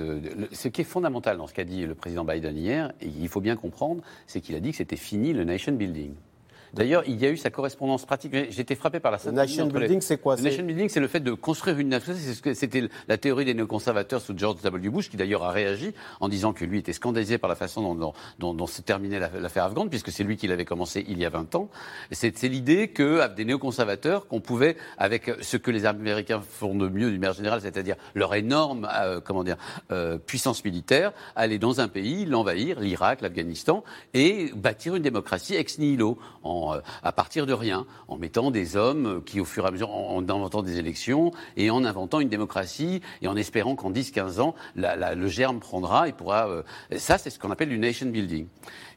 [0.52, 3.42] ce qui est fondamental dans ce qu'a dit le président Biden hier, et il faut
[3.42, 6.14] bien comprendre, c'est qu'il a dit que c'était fini le nation building.
[6.74, 8.34] D'ailleurs, il y a eu sa correspondance pratique.
[8.50, 11.20] J'étais frappé par la Le nation building, c'est quoi Le nation building, c'est le fait
[11.20, 12.14] de construire une nation.
[12.54, 14.88] C'était la théorie des néoconservateurs sous George W.
[14.88, 18.12] Bush, qui d'ailleurs a réagi en disant que lui était scandalisé par la façon dont,
[18.38, 21.30] dont, dont, s'est terminée l'affaire afghane, puisque c'est lui qui l'avait commencé il y a
[21.30, 21.68] 20 ans.
[22.10, 27.10] C'est l'idée que des néoconservateurs, qu'on pouvait, avec ce que les Américains font de mieux
[27.10, 29.56] d'une manière générale, c'est-à-dire leur énorme, euh, comment dire,
[29.92, 35.78] euh, puissance militaire, aller dans un pays, l'envahir, l'Irak, l'Afghanistan, et bâtir une démocratie ex
[35.78, 39.68] nihilo en euh, à partir de rien, en mettant des hommes qui, au fur et
[39.68, 43.90] à mesure, en, inventant des élections et en inventant une démocratie et en espérant qu'en
[43.90, 46.48] 10-15 ans, le germe prendra et pourra.
[46.48, 46.62] Euh,
[46.96, 48.46] ça, c'est ce qu'on appelle du nation building.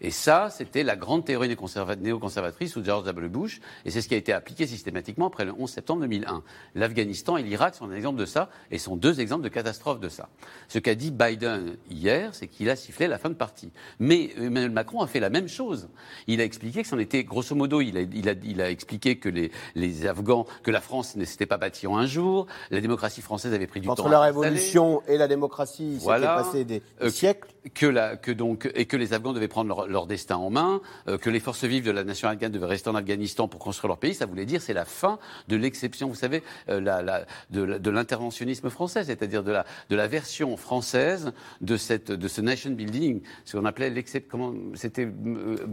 [0.01, 3.29] Et ça, c'était la grande théorie néoconservatrice sous George W.
[3.29, 6.43] Bush, et c'est ce qui a été appliqué systématiquement après le 11 septembre 2001.
[6.75, 10.09] L'Afghanistan et l'Irak sont un exemple de ça, et sont deux exemples de catastrophe de
[10.09, 10.29] ça.
[10.67, 13.71] Ce qu'a dit Biden hier, c'est qu'il a sifflé la fin de partie.
[13.99, 15.89] Mais Emmanuel Macron a fait la même chose.
[16.27, 19.17] Il a expliqué que c'en était, grosso modo, il a, il a, il a expliqué
[19.17, 22.81] que les, les, Afghans, que la France ne s'était pas bâtie en un jour, la
[22.81, 23.93] démocratie française avait pris du temps.
[23.93, 27.49] Entre la révolution et la démocratie, il s'était passé des, euh, siècles.
[27.73, 30.79] Que, la, que donc, et que les Afghans devaient prendre leur, leur destin en main,
[31.09, 33.89] euh, que les forces vives de la nation afghane devaient rester en Afghanistan pour construire
[33.89, 37.89] leur pays, ça voulait dire c'est la fin de l'exception, vous savez, euh, la, de,
[37.89, 43.21] l'interventionnisme français, c'est-à-dire de la, de la version française de, cette, de ce nation building,
[43.45, 44.29] ce qu'on appelait l'exception.
[44.29, 45.07] Comment c'était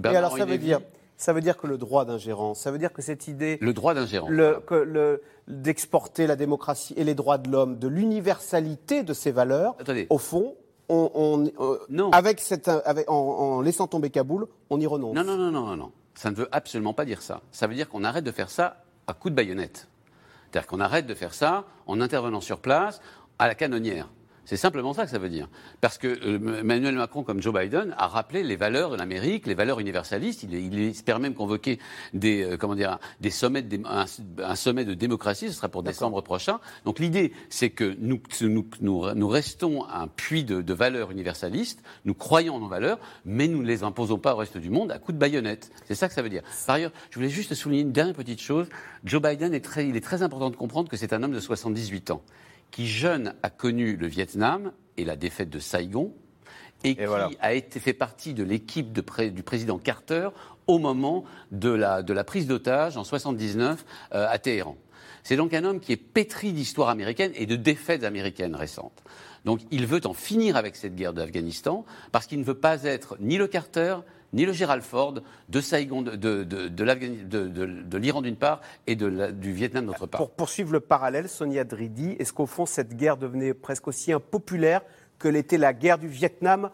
[0.04, 0.80] Et alors ça veut dire
[1.16, 3.58] ça veut dire que le droit d'ingérence, ça veut dire que cette idée.
[3.60, 4.30] Le droit d'ingérence.
[5.46, 9.76] d'exporter la démocratie et les droits de l'homme, de l'universalité de ces valeurs,
[10.10, 10.54] au fond,
[10.88, 12.70] on, euh, Avec cette,
[13.08, 15.14] en, laissant tomber Kaboul, on y renonce.
[15.14, 15.92] Non, non, non, non, non.
[16.14, 17.40] Ça ne veut absolument pas dire ça.
[17.50, 19.88] Ça veut dire qu'on arrête de faire ça à coup de baïonnette.
[20.50, 23.00] C'est-à-dire qu'on arrête de faire ça en intervenant sur place
[23.38, 24.08] à la canonnière.
[24.44, 25.48] C'est simplement ça que ça veut dire.
[25.80, 29.54] Parce que euh, Emmanuel Macron, comme Joe Biden, a rappelé les valeurs de l'Amérique, les
[29.54, 30.42] valeurs universalistes.
[30.42, 31.78] Il, il, espère même convoquer
[32.12, 35.48] des, euh, comment dire, des sommets de, un, sommet de démocratie.
[35.48, 36.60] Ce sera pour décembre prochain.
[36.84, 38.66] Donc l'idée, c'est que nous, nous,
[39.14, 41.82] nous, restons un puits de, de, valeurs universalistes.
[42.04, 44.92] Nous croyons en nos valeurs, mais nous ne les imposons pas au reste du monde
[44.92, 45.70] à coup de baïonnette.
[45.86, 46.42] C'est ça que ça veut dire.
[46.66, 48.68] Par ailleurs, je voulais juste souligner une dernière petite chose.
[49.04, 51.40] Joe Biden est très, il est très important de comprendre que c'est un homme de
[51.40, 52.22] 78 ans
[52.74, 56.12] qui jeune a connu le Vietnam et la défaite de Saigon,
[56.82, 57.04] et, qui
[57.40, 60.30] a été fait partie de l'équipe du président Carter
[60.66, 64.76] au moment de la, de la prise d'otage en 79 euh, à Téhéran.
[65.22, 69.04] C'est donc un homme qui est pétri d'histoire américaine et de défaites américaines récentes.
[69.44, 73.16] Donc il veut en finir avec cette guerre d'Afghanistan parce qu'il ne veut pas être
[73.20, 73.98] ni le Carter
[74.34, 75.14] ni le Gerald Ford
[75.48, 80.20] de Saigon, de, l'Iran d'une part et du Vietnam d'autre part.
[80.20, 84.82] Pour poursuivre le parallèle, Sonia Dridi, est-ce qu'au fond cette guerre devenait presque aussi impopulaire
[85.18, 86.70] que l'était la guerre du Vietnam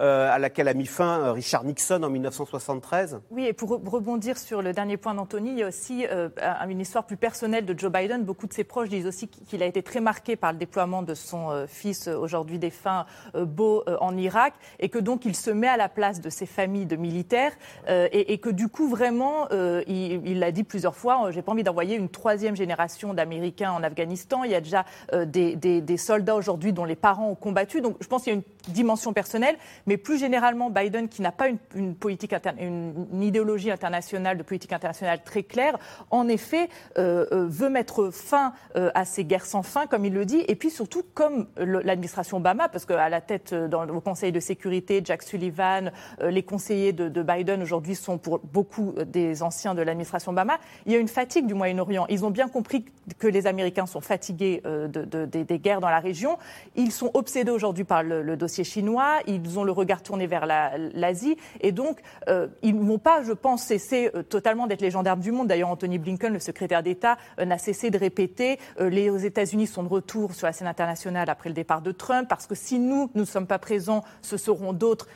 [0.00, 3.20] euh, à laquelle a mis fin euh, Richard Nixon en 1973.
[3.30, 6.30] Oui, et pour rebondir sur le dernier point d'Anthony, il y a aussi euh,
[6.68, 8.24] une histoire plus personnelle de Joe Biden.
[8.24, 11.14] Beaucoup de ses proches disent aussi qu'il a été très marqué par le déploiement de
[11.14, 15.88] son fils, aujourd'hui défunt, Beau, en Irak, et que donc il se met à la
[15.88, 17.52] place de ses familles de militaires,
[17.88, 22.08] et, que du coup, vraiment, il l'a dit plusieurs fois, j'ai pas envie d'envoyer une
[22.08, 24.44] troisième génération d'Américains en Afghanistan.
[24.44, 27.80] Il y a déjà des soldats aujourd'hui dont les parents ont combattu.
[27.80, 29.56] Donc je pense qu'il y a une dimension personnelle.
[29.86, 35.20] Mais plus généralement, Biden, qui n'a pas une, politique une, idéologie internationale de politique internationale
[35.24, 35.78] très claire,
[36.10, 36.68] en effet,
[36.98, 40.42] euh, euh, veut mettre fin euh, à ces guerres sans fin, comme il le dit,
[40.48, 45.02] et puis surtout comme l'administration Obama, parce qu'à la tête dans, au Conseil de sécurité,
[45.04, 45.90] Jack Sullivan,
[46.22, 50.94] les conseillers de, Biden aujourd'hui sont pour beaucoup des anciens de l'administration Obama, il y
[50.94, 52.06] a une fatigue du Moyen-Orient.
[52.08, 52.84] Ils ont bien compris
[53.18, 56.38] que les Américains sont fatigués de, des guerres dans la région.
[56.76, 59.20] Ils sont obsédés aujourd'hui par le, le dossier chinois.
[59.26, 61.36] Ils ont le regard tourné vers l'Asie.
[61.60, 65.20] et donc, euh, ils ne vont pas, je pense, cesser euh, totalement d'être les gendarmes
[65.20, 65.48] du monde.
[65.48, 69.88] D'ailleurs, Anthony Blinken, le secrétaire d'État, euh, n'a cessé de répéter les États-Unis sont de
[69.88, 73.22] retour sur la scène internationale après le départ de Trump, parce que si nous, nous
[73.22, 75.08] ne sommes pas présents, ce seront d'autres,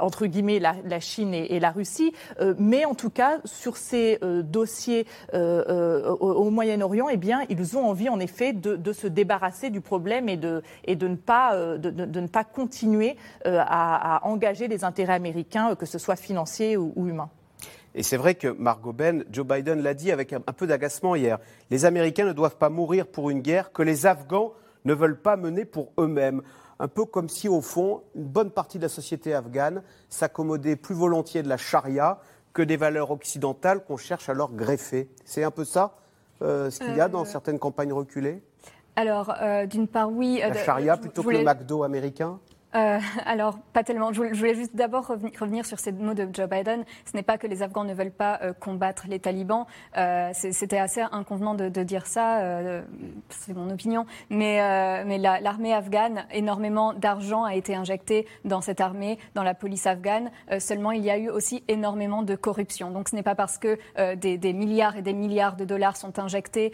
[0.00, 2.12] entre guillemets, la, Chine et, la Russie.
[2.58, 8.20] mais en tout cas, sur ces dossiers au, Moyen-Orient, eh bien, ils ont envie, en
[8.20, 11.16] effet, de, se débarrasser du problème et de, ne
[12.26, 17.30] pas continuer à, à engager les intérêts américains, que ce soit financiers ou, humains.
[17.94, 21.38] Et c'est vrai que Margot Ben, Joe Biden l'a dit avec un, peu d'agacement hier.
[21.70, 24.52] Les Américains ne doivent pas mourir pour une guerre que les Afghans
[24.84, 26.42] ne veulent pas mener pour eux-mêmes.
[26.80, 30.94] Un peu comme si, au fond, une bonne partie de la société afghane s'accommodait plus
[30.94, 32.20] volontiers de la charia
[32.52, 35.08] que des valeurs occidentales qu'on cherche à leur greffer.
[35.24, 35.96] C'est un peu ça,
[36.42, 38.42] euh, ce qu'il y a dans euh, certaines campagnes reculées?
[38.96, 40.40] Alors, euh, d'une part, oui.
[40.40, 42.38] La charia plutôt que le McDo américain?
[42.74, 44.12] Euh, alors, pas tellement.
[44.12, 46.84] Je voulais juste d'abord revenir sur ces mots de Joe Biden.
[47.10, 49.66] Ce n'est pas que les Afghans ne veulent pas euh, combattre les talibans.
[49.96, 52.40] Euh, C'était assez inconvenant de, dire ça.
[52.40, 52.82] Euh,
[53.28, 54.06] c'est mon opinion.
[54.30, 59.54] Mais, euh, mais l'armée afghane, énormément d'argent a été injecté dans cette armée, dans la
[59.54, 60.30] police afghane.
[60.58, 62.90] seulement, il y a eu aussi énormément de corruption.
[62.90, 63.78] Donc, ce n'est pas parce que
[64.14, 66.72] des, milliards et des milliards de dollars sont injectés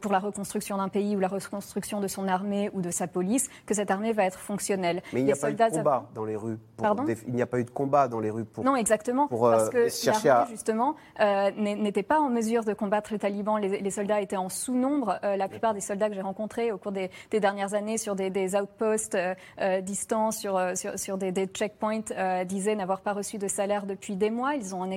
[0.00, 3.48] pour la reconstruction d'un pays ou la reconstruction de son armée ou de sa police
[3.66, 5.02] que cette armée va être fonctionnelle.
[5.12, 6.58] Mais il n'y a pas eu de combat dans les rues.
[6.76, 8.64] Pardon il n'y a pas eu de combat dans les rues pour.
[8.64, 9.28] Non, exactement.
[9.28, 10.46] Pour, parce que chercher à...
[10.50, 13.58] justement, euh, n'était pas en mesure de combattre les talibans.
[13.58, 15.18] Les, soldats étaient en sous-nombre.
[15.24, 18.56] Euh, la plupart des soldats que j'ai rencontrés au cours des, dernières années sur des,
[18.56, 20.60] outposts euh, distants, sur,
[20.96, 24.54] sur, des, checkpoints, disaient n'avoir pas reçu de salaire depuis des mois.
[24.54, 24.90] Ils ont un,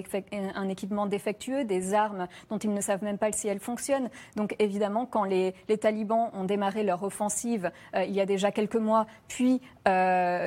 [0.55, 4.09] un, équipement défectueux, des armes dont ils ne savent même pas si elles fonctionnent.
[4.35, 8.75] Donc évidemment, quand les, les talibans ont démarré leur offensive il y a déjà quelques
[8.75, 10.04] mois, puis euh,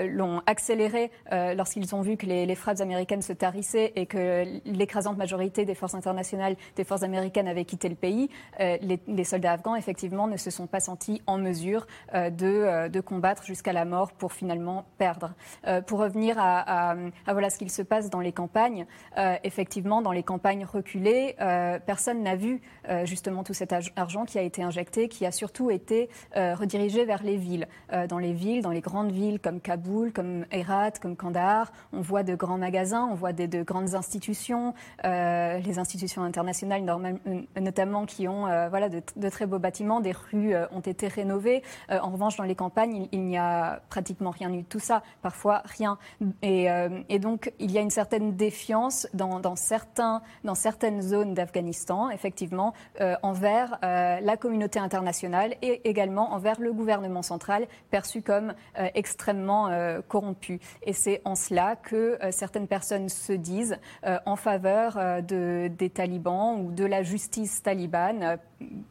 [0.08, 5.16] l'ont accéléré euh, lorsqu'ils ont vu que les, frappes américaines se tarissaient et que l'écrasante
[5.16, 8.28] majorité des forces internationales, des forces américaines avaient quitté le pays.
[8.60, 13.44] Euh, les, soldats afghans, effectivement, ne se sont pas sentis en mesure de, de, combattre
[13.44, 15.34] jusqu'à la mort pour finalement perdre.
[15.86, 18.86] pour revenir à, à, voilà ce qu'il se passe dans les campagnes,
[19.44, 21.36] effectivement, dans les campagnes reculées,
[21.86, 22.62] personne n'a vu
[23.04, 27.36] justement tout cet argent qui a été injecté, qui a surtout été redirigé vers les
[27.36, 27.68] villes.
[28.08, 31.72] dans les villes, dans les grandes villes comme Kaboul, comme Herat, comme Kandahar.
[31.94, 34.74] On voit de grands magasins, on voit de grandes institutions,
[35.06, 40.12] euh, les institutions internationales euh, notamment qui ont euh, voilà, de, très beaux bâtiments, des
[40.12, 41.62] rues ont été rénovées.
[41.88, 45.62] en revanche, dans les campagnes, il, n'y a pratiquement rien eu de tout ça, parfois
[45.64, 45.96] rien.
[46.42, 52.74] Et, donc, il y a une certaine défiance dans, certains, dans certaines zones d'Afghanistan, effectivement,
[53.22, 58.54] envers la communauté internationale et également envers le gouvernement central, perçu comme
[58.94, 60.61] extrêmement euh, corrompu.
[60.83, 65.90] Et c'est en cela que euh, certaines personnes se disent euh, en faveur de, des
[65.90, 68.38] talibans ou de la justice talibane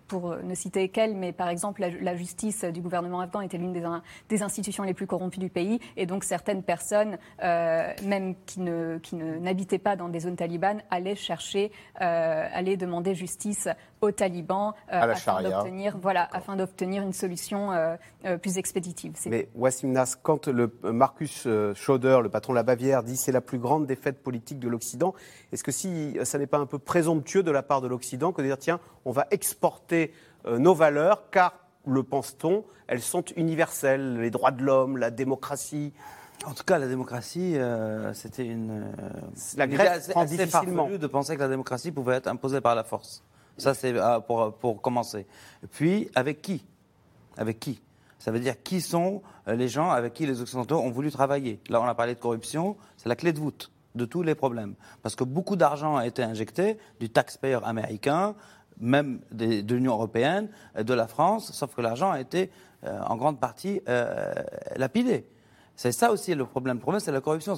[0.07, 3.83] pour ne citer qu'elle, mais par exemple, la, justice du gouvernement afghan était l'une des,
[4.29, 5.79] des, institutions les plus corrompues du pays.
[5.97, 11.15] Et donc, certaines personnes, même qui, ne, qui n'habitaient pas dans des zones talibanes, allaient
[11.15, 13.67] chercher, allaient demander justice
[13.99, 17.71] aux talibans afin, d'obtenir, voilà, afin d'obtenir une solution
[18.41, 19.13] plus expéditive.
[19.25, 23.31] Mais Wassim Nas, quand le Marcus euh, Schroeder, le patron de la Bavière, dit c'est
[23.31, 25.13] la plus grande défaite politique de l'Occident,
[25.51, 28.41] est-ce que si ça n'est pas un peu présomptueux de la part de l'Occident que
[28.41, 31.53] de dire tiens, on va exporter euh, nos valeurs car,
[31.85, 35.93] le pense-t-on, elles sont universelles, les droits de l'homme, la démocratie
[36.45, 38.93] en tout cas, la démocratie, euh, c'était une.
[39.57, 40.87] la Grèce prend difficilement.
[40.87, 43.23] de penser que la démocratie pouvait être imposée par la force.
[43.57, 43.95] Ça, c'est
[44.27, 45.25] pour, pour commencer.
[45.71, 46.63] Puis, avec qui?
[47.37, 47.81] Avec qui?
[48.19, 51.59] Ça veut dire qui sont euh, les gens avec qui les Occidentaux ont voulu travailler?
[51.69, 54.75] Là, on a parlé de corruption, c'est la clé de voûte de tous les problèmes.
[55.01, 58.35] Parce que beaucoup d'argent a été injecté du taxpayer américain,
[58.79, 62.49] même de l'Union européenne, de la France, sauf que l'argent a été
[62.83, 64.33] euh, en grande partie euh,
[64.75, 65.25] lapidé.
[65.75, 66.77] C'est ça aussi le problème.
[66.77, 67.55] Le problème, c'est la corruption.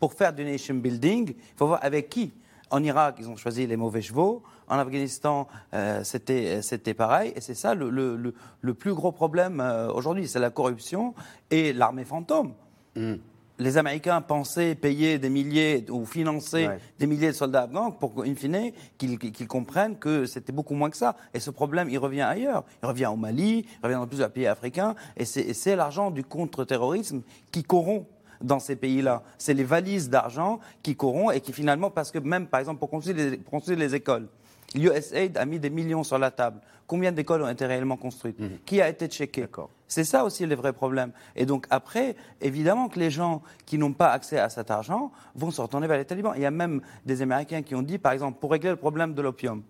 [0.00, 2.32] Pour faire du nation building, il faut voir avec qui.
[2.70, 4.42] En Irak, ils ont choisi les mauvais chevaux.
[4.66, 7.32] En Afghanistan, euh, c'était pareil.
[7.36, 10.26] Et c'est ça le, le, le, plus gros problème euh, aujourd'hui.
[10.26, 11.14] C'est la corruption
[11.50, 12.54] et l'armée fantôme.
[12.96, 13.16] Hmm.
[13.58, 18.34] Les Américains pensaient payer des milliers ou financer des milliers de soldats afghans pour qu'in
[18.34, 21.16] fine, qu'ils comprennent que c'était beaucoup moins que ça.
[21.32, 22.64] Et ce problème, il revient ailleurs.
[22.82, 24.96] Il revient au Mali, il revient dans plusieurs pays africains.
[25.16, 28.08] Et c'est l'argent du contre-terrorisme qui corrompt
[28.40, 29.22] dans ces pays-là.
[29.38, 32.90] C'est les valises d'argent qui corrompent et qui finalement, parce que même par exemple pour
[32.90, 34.26] construire les, construire les écoles,
[34.74, 36.60] l'USAID a mis des millions sur la table.
[36.86, 38.58] Combien d'écoles ont été réellement construites mhm.
[38.66, 39.46] Qui a été checké
[39.88, 41.12] C'est ça aussi le vrai problème.
[41.34, 45.50] Et donc après, évidemment que les gens qui n'ont pas accès à cet argent vont
[45.50, 46.34] se retourner vers les talibans.
[46.36, 49.14] Il y a même des Américains qui ont dit, par exemple, pour régler le problème
[49.14, 49.62] de l'opium,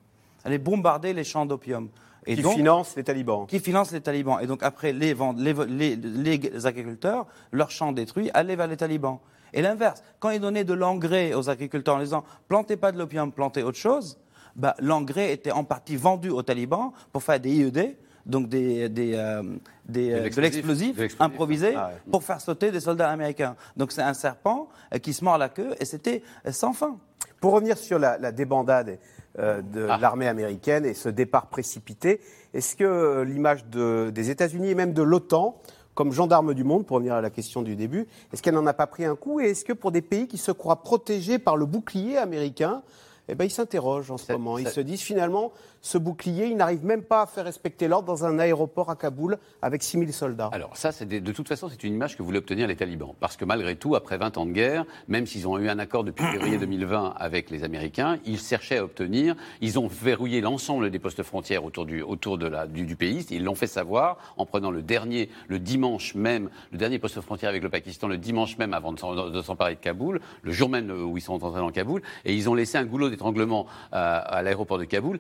[0.45, 1.89] aller bombarder les champs d'opium.
[2.27, 3.47] Et qui finance les talibans.
[3.47, 4.39] Qui finance les talibans.
[4.41, 9.19] Et donc après, les, les, les, agriculteurs, leurs champs détruits, allaient vers les talibans.
[9.53, 13.31] Et l'inverse, quand ils donnaient de l'engrais aux agriculteurs en disant plantez pas de l'opium,
[13.31, 14.19] plantez autre chose,
[14.57, 19.15] bah, l'engrais était en partie vendu aux talibans pour faire des IED, donc des, des,
[19.15, 19.43] euh,
[19.87, 23.55] des euh, de l'explosif improvisé ah pour faire sauter des soldats américains.
[23.77, 26.99] Donc c'est un serpent euh, qui se mord la queue et c'était sans fin.
[27.41, 28.99] Pour revenir sur la, la débandade
[29.41, 29.99] euh, de ah.
[30.01, 32.21] l'armée américaine et ce départ précipité.
[32.53, 35.61] Est-ce que euh, l'image des États-Unis et même de l'OTAN,
[35.95, 38.75] comme gendarme du monde, pour revenir à la question du début, est-ce qu'elle n'en a
[38.75, 39.41] pas pris un coup?
[39.41, 42.85] Et est-ce que pour des pays qui se croient protégés par le bouclier américain,
[43.29, 44.59] eh ben, ils s'interrogent en ce moment.
[44.59, 45.53] Ils se disent finalement,
[45.85, 49.37] ce bouclier, il n'arrive même pas à faire respecter l'ordre dans un aéroport à Kaboul
[49.61, 50.49] avec 6000 soldats.
[50.51, 53.13] Alors ça, c'est de toute façon, c'est une image que voulaient obtenir les talibans.
[53.21, 56.03] Parce que malgré tout, après 20 ans de guerre, même s'ils ont eu un accord
[56.03, 60.99] depuis février 2020 avec les Américains, ils cherchaient à obtenir, ils ont verrouillé l'ensemble des
[60.99, 63.27] postes frontières autour du, autour de la, du, pays.
[63.31, 67.51] Ils l'ont fait savoir en prenant le dernier, le dimanche même, le dernier poste frontière
[67.51, 71.19] avec le Pakistan, le dimanche même avant de s'emparer de Kaboul, le jour même où
[71.19, 74.79] ils sont entrés dans Kaboul, et ils ont laissé un goulot d'étranglement à, à l'aéroport
[74.79, 75.19] de Kaboul,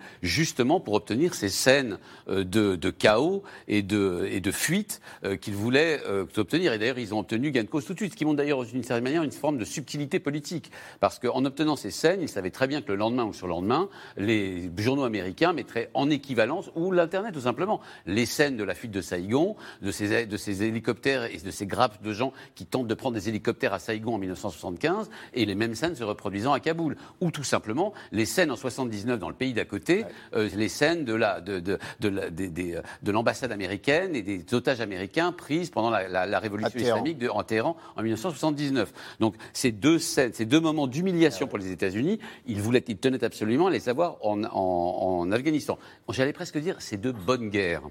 [0.55, 5.37] justement pour obtenir ces scènes euh, de, de chaos et de, et de fuite euh,
[5.37, 6.73] qu'ils voulaient euh, obtenir.
[6.73, 8.64] Et d'ailleurs, ils ont obtenu gain de cause tout de suite, ce qui montre d'ailleurs
[8.64, 10.71] d'une certaine manière une forme de subtilité politique.
[11.01, 13.51] Parce qu'en obtenant ces scènes, ils savaient très bien que le lendemain ou sur le
[13.51, 18.77] lendemain, les journaux américains mettraient en équivalence, ou l'Internet tout simplement, les scènes de la
[18.77, 22.64] fuite de Saïgon, de ces, de ces hélicoptères et de ces grappes de gens qui
[22.64, 26.53] tentent de prendre des hélicoptères à Saïgon en 1975, et les mêmes scènes se reproduisant
[26.53, 26.97] à Kaboul.
[27.21, 31.04] Ou tout simplement les scènes en 79 dans le pays d'à côté, euh, les scènes
[31.04, 36.26] de, la, de, de, de, de l'ambassade américaine et des otages américains prises pendant la,
[36.26, 38.92] la, révolution islamique de, en Téhéran en 1979.
[39.20, 43.24] Donc ces deux scènes, ces deux moments d'humiliation pour les États-Unis, ils voulaient, ils tenaient
[43.24, 45.78] absolument à les savoir en, en, en Afghanistan.
[46.11, 47.83] J'allais presque dire, c'est deux bonnes guerres.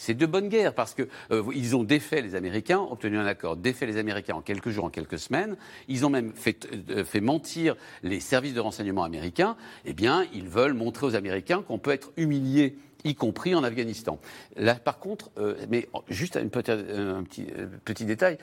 [0.00, 3.84] C'est de bonnes guerres parce qu'ils euh, ont défait les Américains, obtenu un accord, défait
[3.84, 5.58] les Américains en quelques jours, en quelques semaines.
[5.88, 9.58] Ils ont même fait, euh, mentir les services de renseignement américains.
[9.84, 14.18] Eh bien, ils veulent montrer aux Américains qu'on peut être humilié y compris en Afghanistan.
[14.56, 17.46] Là, par contre, euh, mais juste un petit,
[17.84, 18.38] petit détail,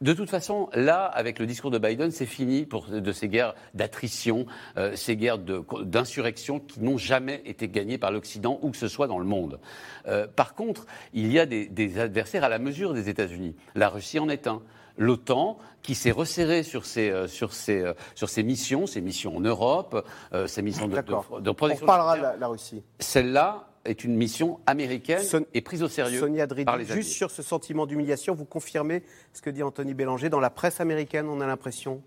[0.00, 3.54] de toute façon, là, avec le discours de Biden, c'est fini pour de ces guerres
[3.74, 8.88] d'attrition, euh, ces guerres d'insurrection qui n'ont jamais été gagnées par l'Occident où que ce
[8.88, 9.60] soit dans le monde.
[10.06, 13.54] Euh, par contre, il y a des, adversaires à la mesure des États-Unis.
[13.74, 14.62] La Russie en est un.
[14.96, 19.40] L'OTAN, qui s'est resserrée sur ses, euh, sur, ses, sur ses missions, ses missions en
[19.40, 20.06] Europe,
[20.46, 21.84] ses missions de, de, protection.
[21.84, 22.82] On parlera de la Russie.
[23.00, 27.42] Celle-là, est une mission américaine et prise au sérieux Sonia par les juste sur ce
[27.42, 30.28] sentiment d'humiliation, vous confirmez ce que dit Anthony Bélanger.
[30.28, 32.02] Dans la presse américaine, on a l'impression?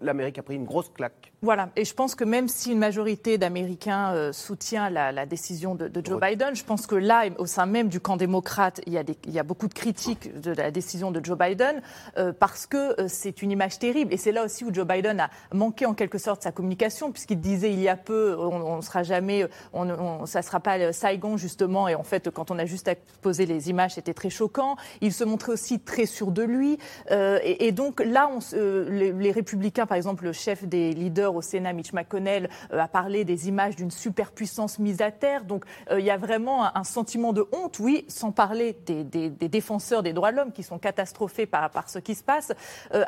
[0.00, 1.32] l'Amérique a pris une grosse claque.
[1.42, 5.90] Voilà, et je pense que même si une majorité d'Américains euh, soutient la, décision de,
[6.02, 9.04] Joe Biden, je pense que là, au sein même du camp démocrate, il y a,
[9.24, 11.82] il y a beaucoup de critiques de la décision de Joe Biden
[12.16, 14.12] euh, parce que euh, c'est une image terrible.
[14.14, 17.40] Et c'est là aussi où Joe Biden a manqué en quelque sorte sa communication, puisqu'il
[17.40, 21.36] disait il y a peu, on ne sera jamais, on, ça ne sera pas Saigon
[21.36, 21.86] justement.
[21.86, 24.76] Et en fait, quand on a juste exposé les images, c'était très choquant.
[25.02, 26.78] Il se montrait aussi très sûr de lui.
[27.10, 31.40] et, donc là, on, les, les républicains républicains, par exemple, le chef des leaders au
[31.40, 35.44] Sénat, Mitch McConnell, a parlé des images d'une superpuissance mise à terre.
[35.44, 40.12] Donc il y a vraiment un, sentiment de honte, oui, sans parler des, défenseurs des
[40.12, 42.52] droits de l'homme qui sont catastrophés par, par ce qui se passe.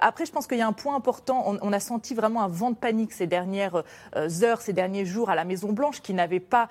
[0.01, 1.45] après, je pense qu'il y a un point important.
[1.63, 3.83] On, a senti vraiment un vent de panique ces dernières
[4.17, 6.69] heures, ces derniers jours à la Maison Blanche, qui n'avait pas,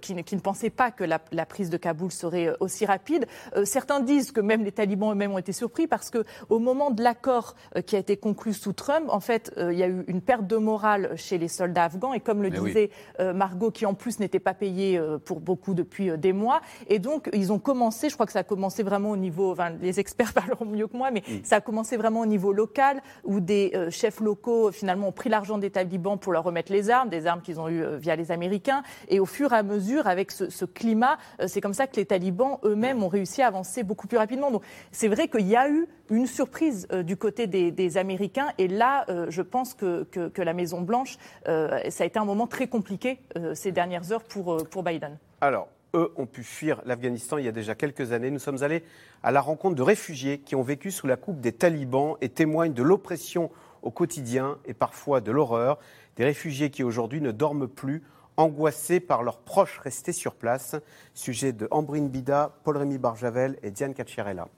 [0.00, 3.26] qui, ne, qui, ne pensait pas que la, la prise de Kaboul serait aussi rapide.
[3.64, 7.02] certains disent que même les talibans eux-mêmes ont été surpris parce que au moment de
[7.02, 10.04] l'accord euh, qui a été conclu sous Trump, en fait, euh, il y a eu
[10.06, 13.86] une perte de morale chez les soldats afghans et comme le disait euh, Margot, qui
[13.86, 18.08] en plus n'était pas payé pour beaucoup depuis des mois, et donc ils ont commencé,
[18.08, 20.96] je crois que ça a commencé vraiment au niveau, enfin, les experts parleront mieux que
[20.96, 21.44] moi, mais mm.
[21.44, 25.58] ça a commencé vraiment au niveau local où des chefs locaux finalement ont pris l'argent
[25.58, 28.82] des talibans pour leur remettre les armes, des armes qu'ils ont eues via les Américains,
[29.08, 32.06] et au fur et à mesure, avec ce, ce climat, c'est comme ça que les
[32.06, 34.50] talibans eux-mêmes ont réussi à avancer beaucoup plus rapidement.
[34.50, 38.48] Donc c'est vrai qu'il y a eu une surprise euh, du côté des, Américains.
[38.58, 42.46] Et là, euh, je pense que, que, la Maison-Blanche, euh, ça a été un moment
[42.46, 43.18] très compliqué
[43.54, 45.18] ces dernières heures pour, pour Biden.
[45.40, 48.30] Alors, eux ont pu fuir l'Afghanistan il y a déjà quelques années.
[48.30, 48.84] Nous sommes allés
[49.22, 52.74] à la rencontre de réfugiés qui ont vécu sous la coupe des talibans et témoignent
[52.74, 53.50] de l'oppression
[53.82, 55.78] au quotidien et parfois de l'horreur.
[56.16, 58.02] Des réfugiés qui aujourd'hui ne dorment plus,
[58.36, 60.76] angoissés par leurs proches restés sur place.
[61.14, 64.48] Sujet de Ambrine Bida, Paul-Rémy Barjavel et Diane Cacciarella.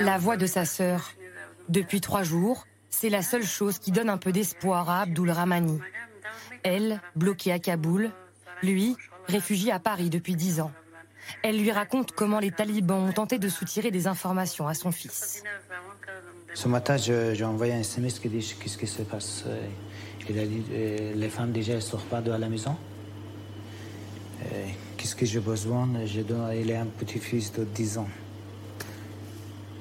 [0.00, 1.12] La voix de sa sœur.
[1.68, 5.78] Depuis trois jours, c'est la seule chose qui donne un peu d'espoir à Abdul Rahmani.
[6.62, 8.10] Elle, bloquée à Kaboul,
[8.62, 8.96] lui,
[9.28, 10.72] réfugié à Paris depuis dix ans.
[11.42, 15.42] Elle lui raconte comment les talibans ont tenté de soutirer des informations à son fils.
[16.54, 19.44] Ce matin, j'ai envoyé un SMS qui dit qu'est-ce qui se passe.
[20.28, 22.76] Il a dit euh, les femmes déjà ne sortent pas de la maison.
[24.44, 24.66] Euh,
[25.10, 25.88] qu'est-ce que j'ai besoin
[26.54, 28.08] Il est un petit-fils de 10 ans.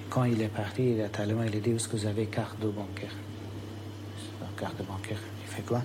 [0.10, 2.68] Quand il est parti, il tellement il a dit, est-ce que vous avez carte de
[2.68, 3.14] bancaire
[4.58, 5.84] Carte de bancaire, il fait quoi?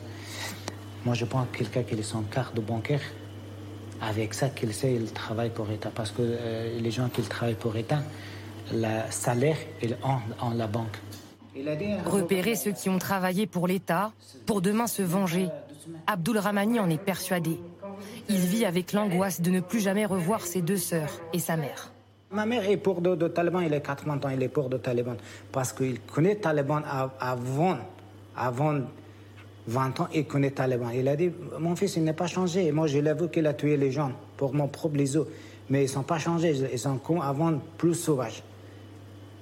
[1.05, 3.03] Moi, je pense quelqu'un qui a son carte de bancaire,
[4.01, 5.93] avec ça, qu'il sait, il travaille pour l'État.
[5.95, 8.03] Parce que euh, les gens qui travaillent pour l'État,
[8.73, 10.97] le salaire, il en, en la banque.
[12.07, 14.13] Repérer ceux qui ont travaillé pour l'État,
[14.47, 15.49] pour demain se venger.
[16.07, 17.61] Abdul Rahmani en est persuadé.
[18.29, 21.91] Il vit avec l'angoisse de ne plus jamais revoir ses deux sœurs et sa mère.
[22.31, 25.17] Ma mère est pour de, Taliban, il est 80 ans, il est pour de Taliban.
[25.53, 26.83] Parce qu'il connaît Taliban
[27.21, 27.79] avant,
[28.37, 28.81] avant
[29.69, 30.91] 20 ans, il connaît Taliban.
[30.91, 31.31] Il a dit,
[31.61, 32.73] mon fils, il n'est pas changé.
[32.73, 35.13] Moi, je l'avoue qu'il a tué les gens pour mon propre les
[35.71, 38.43] Mais ils ne sont pas changés, ils sont comme avant, plus sauvages.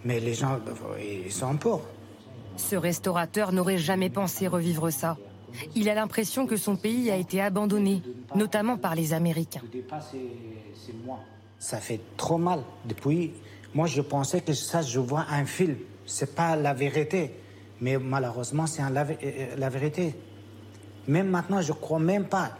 [0.05, 0.59] Mais les gens,
[1.01, 1.87] ils sont pauvres.
[2.57, 5.17] Ce restaurateur n'aurait jamais pensé revivre ça.
[5.75, 8.03] Il a l'impression que son pays a été abandonné,
[8.35, 9.63] notamment par les Américains.
[11.59, 12.63] Ça fait trop mal.
[12.85, 13.33] Depuis,
[13.75, 15.77] moi, je pensais que ça, je vois un film.
[16.07, 17.31] C'est pas la vérité,
[17.81, 20.15] mais malheureusement, c'est la, euh, la vérité.
[21.07, 22.57] Même maintenant, je crois même pas.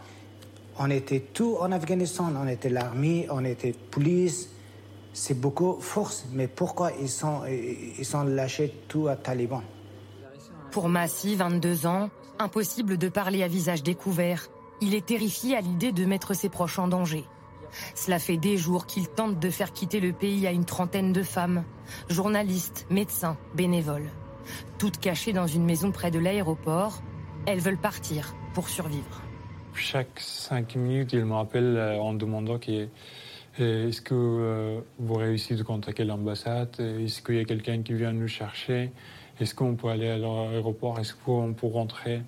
[0.79, 2.31] On était tout en Afghanistan.
[2.35, 4.49] On était l'armée, on était police.
[5.13, 6.25] C'est beaucoup force.
[6.31, 9.61] Mais pourquoi ils sont, ils sont lâchés tout à Taliban?
[10.71, 12.09] Pour Massi, 22 ans,
[12.39, 14.47] Impossible de parler à visage découvert.
[14.81, 17.25] Il est terrifié à l'idée de mettre ses proches en danger.
[17.95, 21.23] Cela fait des jours qu'il tente de faire quitter le pays à une trentaine de
[21.23, 21.63] femmes,
[22.09, 24.09] journalistes, médecins, bénévoles.
[24.77, 27.01] Toutes cachées dans une maison près de l'aéroport,
[27.45, 29.21] elles veulent partir pour survivre.
[29.73, 32.87] Chaque cinq minutes, il me rappelle euh, en demandant euh,
[33.89, 36.79] est-ce que euh, vous réussissez de contacter l'ambassade?
[36.79, 38.91] Est-ce qu'il y a quelqu'un qui vient nous chercher?
[39.43, 40.99] Est-ce qu'on peut aller à l'aéroport?
[40.99, 42.21] Est-ce qu'on peut rentrer?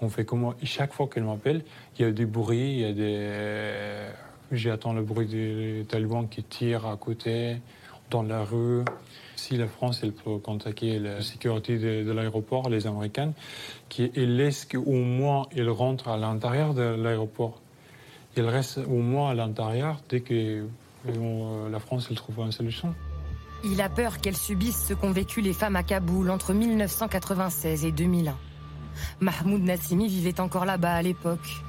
[0.00, 0.54] On fait comment?
[0.64, 1.62] Chaque fois qu'elle m'appelle,
[1.96, 4.10] il y a des bruits, il y a des.
[4.50, 7.58] J'attends le bruit des talibans qui tirent à côté,
[8.10, 8.84] dans la rue.
[9.36, 13.32] Si la France, elle peut contacter la sécurité de, l'aéroport, les Américains,
[13.88, 17.60] qui laissent qu'au moins ils rentrent à l'intérieur de l'aéroport.
[18.36, 20.66] Ils restent au moins à l'intérieur dès que
[21.08, 22.94] euh, la France elle trouve une solution.
[23.64, 27.92] Il a peur qu'elles subissent ce qu'ont vécu les femmes à Kaboul entre 1996 et
[27.92, 28.36] 2001.
[29.20, 31.62] Mahmoud Nassimi vivait encore là-bas à l'époque.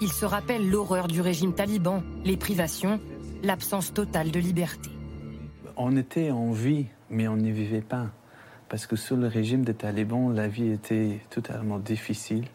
[0.00, 3.00] Il se rappelle l'horreur du régime taliban, les privations,
[3.42, 4.90] l'absence totale de liberté.
[5.76, 8.06] On était en vie, mais on n'y vivait pas.
[8.68, 12.46] Parce que sous le régime des talibans, la vie était totalement difficile.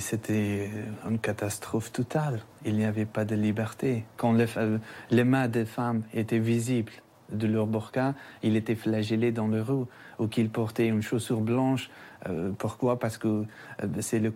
[0.00, 0.70] C'était
[1.08, 2.40] une catastrophe totale.
[2.64, 4.04] Il n'y avait pas de liberté.
[4.16, 4.46] Quand les,
[5.10, 6.92] les mains des femmes étaient visibles,
[7.32, 9.84] de leur burqa, il était flagellé dans le rue,
[10.18, 11.90] ou qu'il portait une chaussure blanche.
[12.28, 12.98] Euh, pourquoi?
[12.98, 13.44] Parce que euh,
[14.00, 14.30] c'est le,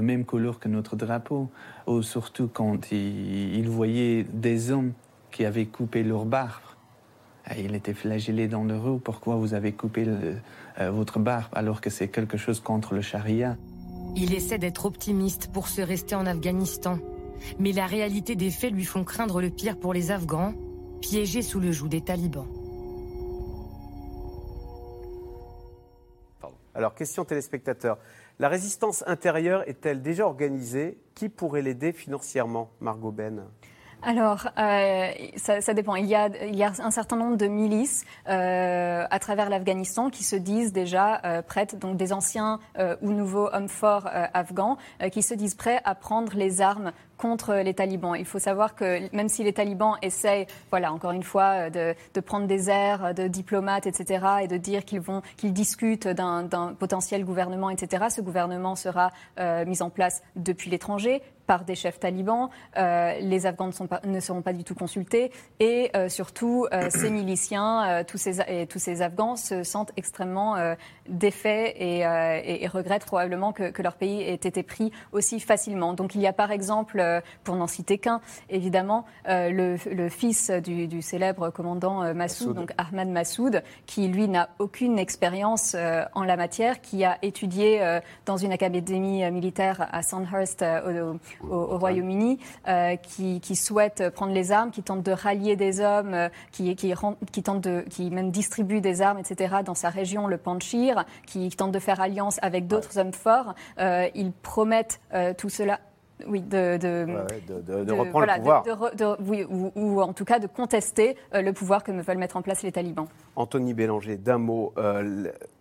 [0.00, 1.48] même couleur que notre drapeau.
[1.86, 4.92] Ou surtout quand il, voyait des hommes
[5.30, 6.62] qui avaient coupé leur barbe.
[7.56, 8.98] Il était flagellé dans le rue.
[8.98, 13.56] Pourquoi vous avez coupé euh, votre barbe alors que c'est quelque chose contre le charia?
[14.16, 16.98] Il essaie d'être optimiste pour se rester en Afghanistan.
[17.58, 20.54] Mais la réalité des faits lui font craindre le pire pour les Afghans,
[21.08, 22.48] piégés sous le joug des talibans.
[26.74, 27.96] Alors, question téléspectateur.
[28.38, 30.98] La résistance intérieure est-elle déjà organisée?
[31.14, 33.44] Qui pourrait l'aider financièrement, Margot Ben
[34.02, 35.96] alors, euh, ça, dépend.
[35.96, 40.10] Il y, a, il y, a, un certain nombre de milices euh, à travers l'Afghanistan
[40.10, 42.60] qui se disent déjà euh, prêtes, donc des anciens
[43.00, 44.76] ou nouveaux hommes forts afghans,
[45.10, 48.14] qui se disent prêts à prendre les armes contre les talibans.
[48.16, 52.20] Il faut savoir que même si les talibans essayent, voilà, encore une fois, de, de
[52.20, 57.24] prendre des airs de diplomates, etc., et de dire qu'ils vont, qu'ils discutent d'un potentiel
[57.24, 59.10] gouvernement, etc., ce gouvernement sera
[59.66, 62.50] mis en place depuis l'étranger par des chefs talibans.
[62.76, 63.70] Euh, les Afghans
[64.04, 65.30] ne, seront pas du tout consultés.
[65.60, 70.56] Et euh, surtout, euh, ces miliciens, tous, ces, Afghans se sentent extrêmement
[71.08, 75.92] défaits et, et, regrettent probablement que, leur pays ait été pris aussi facilement.
[75.92, 77.00] Donc il y a par exemple,
[77.44, 83.08] pour n'en citer qu'un, évidemment, le, le, fils du, du célèbre commandant Massoud, donc Ahmad
[83.08, 85.76] Massoud, qui lui n'a aucune expérience
[86.14, 91.16] en la matière, qui a étudié dans une académie militaire à Sandhurst au,
[91.48, 92.38] au, Royaume-Uni,
[92.68, 96.74] euh, qui, qui, souhaitent prendre les armes, qui tentent de rallier des hommes, euh, qui,
[96.76, 96.92] qui,
[97.32, 101.48] qui, tentent de, qui même distribuent des armes, etc., dans sa région, le Panchir, qui,
[101.50, 103.54] tentent de faire alliance avec d'autres hommes forts.
[103.78, 105.00] Euh, ils promettent
[105.38, 105.80] tout cela
[106.26, 109.16] oui, de, de, reprendre le pouvoir.
[109.20, 109.44] oui,
[109.74, 113.06] ou, en tout cas de contester le pouvoir que veulent mettre en place les talibans.
[113.36, 114.72] Anthony Bélanger, d'un mot,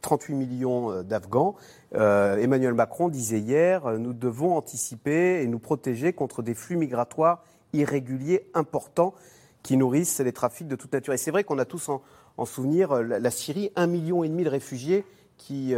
[0.01, 1.55] 38 millions d'Afghans.
[1.95, 6.75] Euh, Emmanuel Macron disait hier, euh, nous devons anticiper et nous protéger contre des flux
[6.75, 7.43] migratoires
[7.73, 9.13] irréguliers importants
[9.63, 11.13] qui nourrissent les trafics de toute nature.
[11.13, 14.43] Et c'est vrai qu'on a tous en, souvenir euh, la, Syrie, un million et demi
[14.43, 15.05] de réfugiés
[15.37, 15.73] qui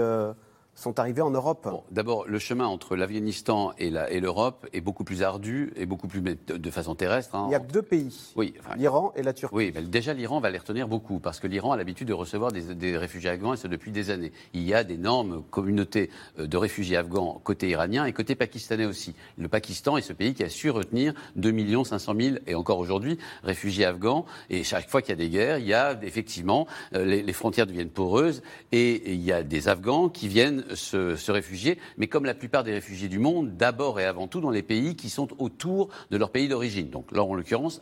[0.77, 5.73] sont arrivés en Europe D'abord, le chemin entre l'Afghanistan et l'Europe est beaucoup plus ardu
[5.75, 7.35] et beaucoup plus de façon terrestre.
[7.35, 7.45] Hein.
[7.49, 9.55] Il y a deux pays, oui, l'Iran et la Turquie.
[9.55, 12.51] Oui, mais déjà l'Iran va les retenir beaucoup parce que l'Iran a l'habitude de recevoir
[12.51, 14.31] des, réfugiés afghans et ça depuis des années.
[14.53, 16.09] Il y a d'énormes communautés
[16.39, 19.15] euh, de réfugiés afghans côté iranien et côté pakistanais aussi.
[19.37, 23.17] Le Pakistan est ce pays qui a su retenir 2 500 000 et encore aujourd'hui
[23.43, 27.03] réfugiés afghans et chaque fois qu'il y a des guerres, il y a effectivement euh,
[27.03, 32.07] les, frontières deviennent poreuses et il y a des Afghans qui viennent se, réfugier, mais
[32.07, 35.09] comme la plupart des réfugiés du monde, d'abord et avant tout dans les pays qui
[35.09, 36.89] sont autour de leur pays d'origine.
[36.89, 37.81] Donc là, en l'occurrence,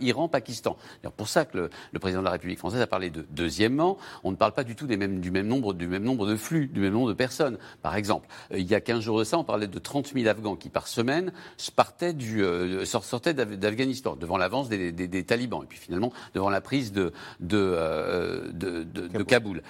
[0.00, 0.76] Iran, Pakistan.
[1.02, 3.24] C'est pour ça que le, président de la République française a parlé de.
[3.30, 6.26] Deuxièmement, on ne parle pas du tout des mêmes, du, même nombre, du même nombre
[6.26, 7.58] de flux, du même nombre de personnes.
[7.82, 10.26] Par exemple, euh, il y a 15 jours de ça, on parlait de 30 000
[10.28, 11.32] Afghans qui, par semaine,
[11.76, 16.92] partaient du, euh, sortaient d'Afghanistan, devant l'avance des, talibans, et puis finalement devant la prise
[16.92, 19.62] de, de, euh, de Kaboul.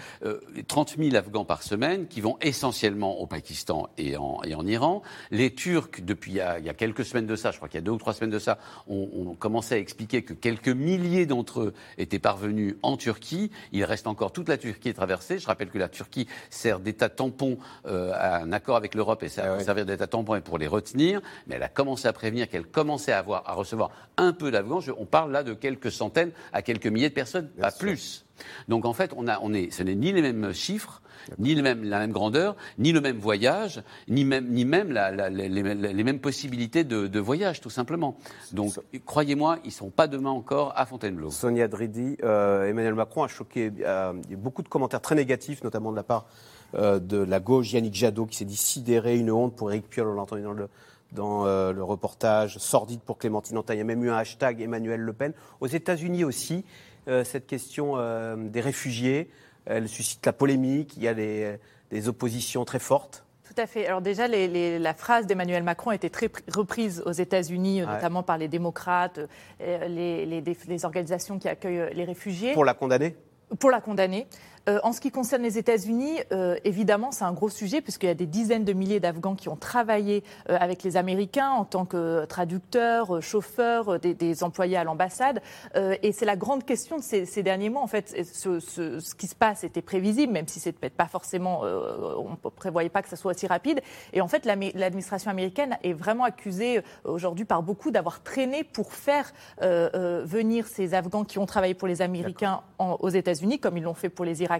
[0.66, 5.02] 30 000 Afghans par semaine qui vont essentiellement au Pakistan et en, Iran.
[5.30, 7.84] Les Turcs, depuis il y, a, quelques semaines de ça, je crois qu'il y a
[7.84, 8.58] deux ou trois semaine de ça,
[8.88, 13.50] ont, commencé à expliquer que quelques milliers d'entre eux étaient parvenus en Turquie.
[13.72, 15.38] Il reste encore toute la Turquie à traverser.
[15.38, 19.28] Je rappelle que la Turquie sert d'état tampon euh, à un accord avec l'Europe et
[19.28, 21.20] ça va ah servir d'état tampon pour les retenir.
[21.46, 24.80] Mais elle a commencé à prévenir qu'elle commençait à, avoir, à recevoir un peu d'Afghans.
[24.98, 28.23] On parle là de quelques centaines à quelques milliers de personnes, pas plus.
[28.68, 31.02] Donc en fait, on a, on est, ce n'est ni les mêmes chiffres,
[31.38, 36.84] ni la même grandeur, ni le même voyage, ni même, ni même les, mêmes possibilités
[36.84, 38.16] de, voyage, tout simplement.
[38.52, 38.74] Donc,
[39.06, 41.30] croyez-moi, ils ne sont pas demain encore à Fontainebleau.
[41.30, 43.72] Sonia Dridi, euh, Emmanuel Macron a choqué.
[43.80, 46.26] Euh, il y a beaucoup de commentaires très négatifs, notamment de la part
[46.74, 50.08] euh, de la gauche, Yannick Jadot, qui s'est dit sidéré, une honte pour Éric Piolle,
[50.08, 50.68] on l'a entendu dans le
[51.12, 53.74] dans le reportage, sordide pour Clémentine Antin.
[53.74, 55.32] Il y a même eu un hashtag Emmanuel Le Pen.
[55.60, 56.64] Aux États-Unis aussi,
[57.06, 57.96] cette question
[58.36, 59.30] des réfugiés,
[59.66, 63.24] elle suscite la polémique, il y a des, oppositions très fortes.
[63.44, 63.86] Tout à fait.
[63.86, 68.48] Alors déjà, la phrase d'Emmanuel Macron a été très reprise aux États-Unis, notamment par les
[68.48, 69.20] démocrates,
[69.60, 72.52] euh, les, les, organisations qui accueillent les réfugiés.
[72.52, 73.14] Pour la condamner?
[73.60, 74.26] Pour la condamner.
[74.68, 78.10] Euh, en ce qui concerne les États-Unis, euh, évidemment, c'est un gros sujet puisqu'il y
[78.10, 81.84] a des dizaines de milliers d'Afghans qui ont travaillé euh, avec les Américains en tant
[81.84, 85.40] que traducteurs, chauffeurs, des, employés à l'ambassade.
[85.74, 87.82] et c'est la grande question de ces, derniers mois.
[87.82, 92.30] En fait, ce, qui se passe était prévisible, même si c'est peut-être pas forcément, on
[92.30, 93.80] ne prévoyait pas que ça soit aussi rapide.
[94.12, 99.32] Et en fait, l'administration américaine est vraiment accusée aujourd'hui par beaucoup d'avoir traîné pour faire
[99.60, 104.08] venir ces Afghans qui ont travaillé pour les Américains aux États-Unis, comme ils l'ont fait
[104.08, 104.53] pour les Irakiens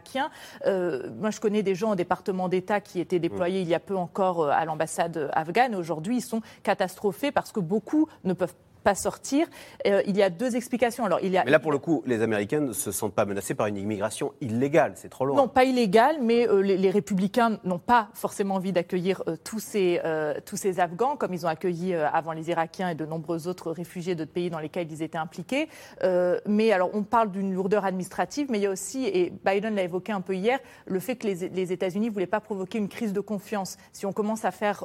[0.67, 3.81] euh, moi, je connais des gens au département d'État qui étaient déployés il y a
[3.81, 5.75] peu encore euh, à l'ambassade afghane.
[5.75, 8.55] Aujourd'hui, ils sont catastrophés parce que beaucoup ne peuvent
[8.85, 9.47] pas sortir.
[9.87, 11.05] Euh, il y a deux explications.
[11.05, 11.45] Alors, il y a...
[11.45, 14.33] Mais là, pour le coup, les Américains ne se sentent pas menacés par une immigration
[14.41, 14.93] illégale.
[14.95, 15.37] C'est trop loin.
[15.37, 20.01] Non, pas illégale, mais euh, les, républicains n'ont pas forcément envie d'accueillir euh, tous, ces,
[20.45, 24.15] tous ces Afghans, comme ils ont accueilli avant les Irakiens et de nombreux autres réfugiés
[24.15, 25.69] d'autres pays dans lesquels ils étaient impliqués.
[26.47, 29.83] mais alors, on parle d'une lourdeur administrative, mais il y a aussi, et Biden l'a
[29.83, 32.89] évoqué un peu hier, le fait que les, les États-Unis ne voulaient pas provoquer une
[32.89, 33.79] crise de confiance.
[33.93, 34.85] Si on commence à faire,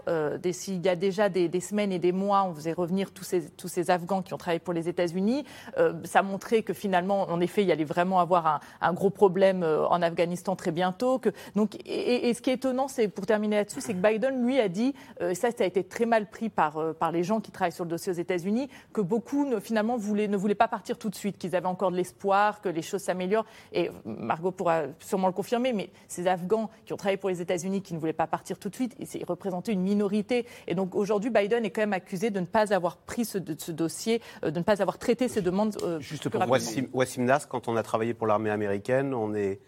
[0.52, 3.50] s'il y a déjà des, des, semaines et des mois, on faisait revenir tous ces,
[3.50, 5.46] tous ces Afghans qui ont travaillé pour les États-Unis.
[5.78, 9.64] Euh, ça montrait que finalement, en effet, il y allait vraiment avoir un, gros problème
[9.64, 11.22] euh, en Afghanistan très bientôt.
[11.56, 14.68] Donc, et, ce qui est étonnant, c'est pour terminer là-dessus, c'est que Biden, lui, a
[14.68, 17.72] dit, euh, ça, ça a été très mal pris par, par les gens qui travaillent
[17.72, 21.38] sur le dossier aux États-Unis, que beaucoup finalement ne voulaient pas partir tout de suite,
[21.38, 23.46] qu'ils avaient encore de l'espoir, que les choses s'améliorent.
[23.74, 27.82] Et Margot pourra sûrement le confirmer, mais ces Afghans qui ont travaillé pour les États-Unis,
[27.82, 30.46] qui ne voulaient pas partir tout de suite, ils représentaient une minorité.
[30.68, 33.72] Et donc aujourd'hui, Biden est quand même accusé de ne pas avoir pris ce, ce
[33.80, 35.78] dossier, de ne pas avoir traité ces demandes.
[35.84, 39.60] Euh, Juste pour Wassim, Wassim Nas, quand on a travaillé pour l'armée américaine, on est,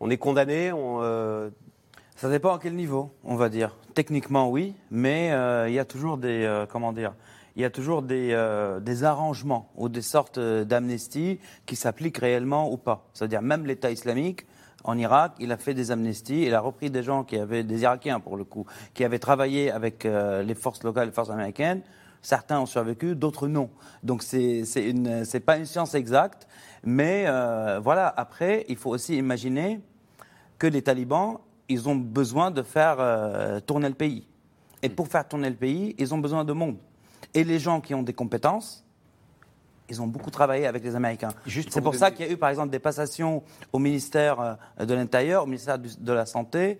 [0.00, 1.50] on est condamné on, euh,
[2.16, 3.76] Ça dépend à quel niveau, on va dire.
[3.94, 6.64] Techniquement, oui, mais euh, il y a toujours des.
[6.68, 7.14] comment dire
[7.56, 8.34] il y a toujours des,
[8.82, 13.06] des arrangements ou des sortes d'amnisties qui s'appliquent réellement ou pas.
[13.12, 14.44] C'est-à-dire même l'État islamique,
[14.82, 17.82] en Irak, il a fait des amnisties, il a repris des gens qui avaient, des
[17.82, 21.82] Irakiens pour le coup, qui avaient travaillé avec les forces locales, les forces américaines,
[22.24, 23.68] Certains ont survécu, d'autres non.
[24.02, 26.48] Donc c'est c'est pas une science exacte,
[26.82, 28.08] mais euh, voilà.
[28.16, 29.78] Après, il faut aussi imaginer
[30.58, 31.36] que les talibans,
[31.68, 34.26] ils ont besoin de faire euh, tourner le pays.
[34.82, 36.78] Et pour faire tourner le pays, ils ont besoin de monde.
[37.34, 38.86] Et les gens qui ont des compétences,
[39.90, 41.34] ils ont beaucoup travaillé avec les Américains.
[41.46, 44.94] C'est pour ça qu'il y a eu, par exemple, des passations au ministère euh, de
[44.94, 46.78] l'Intérieur, au ministère de la Santé,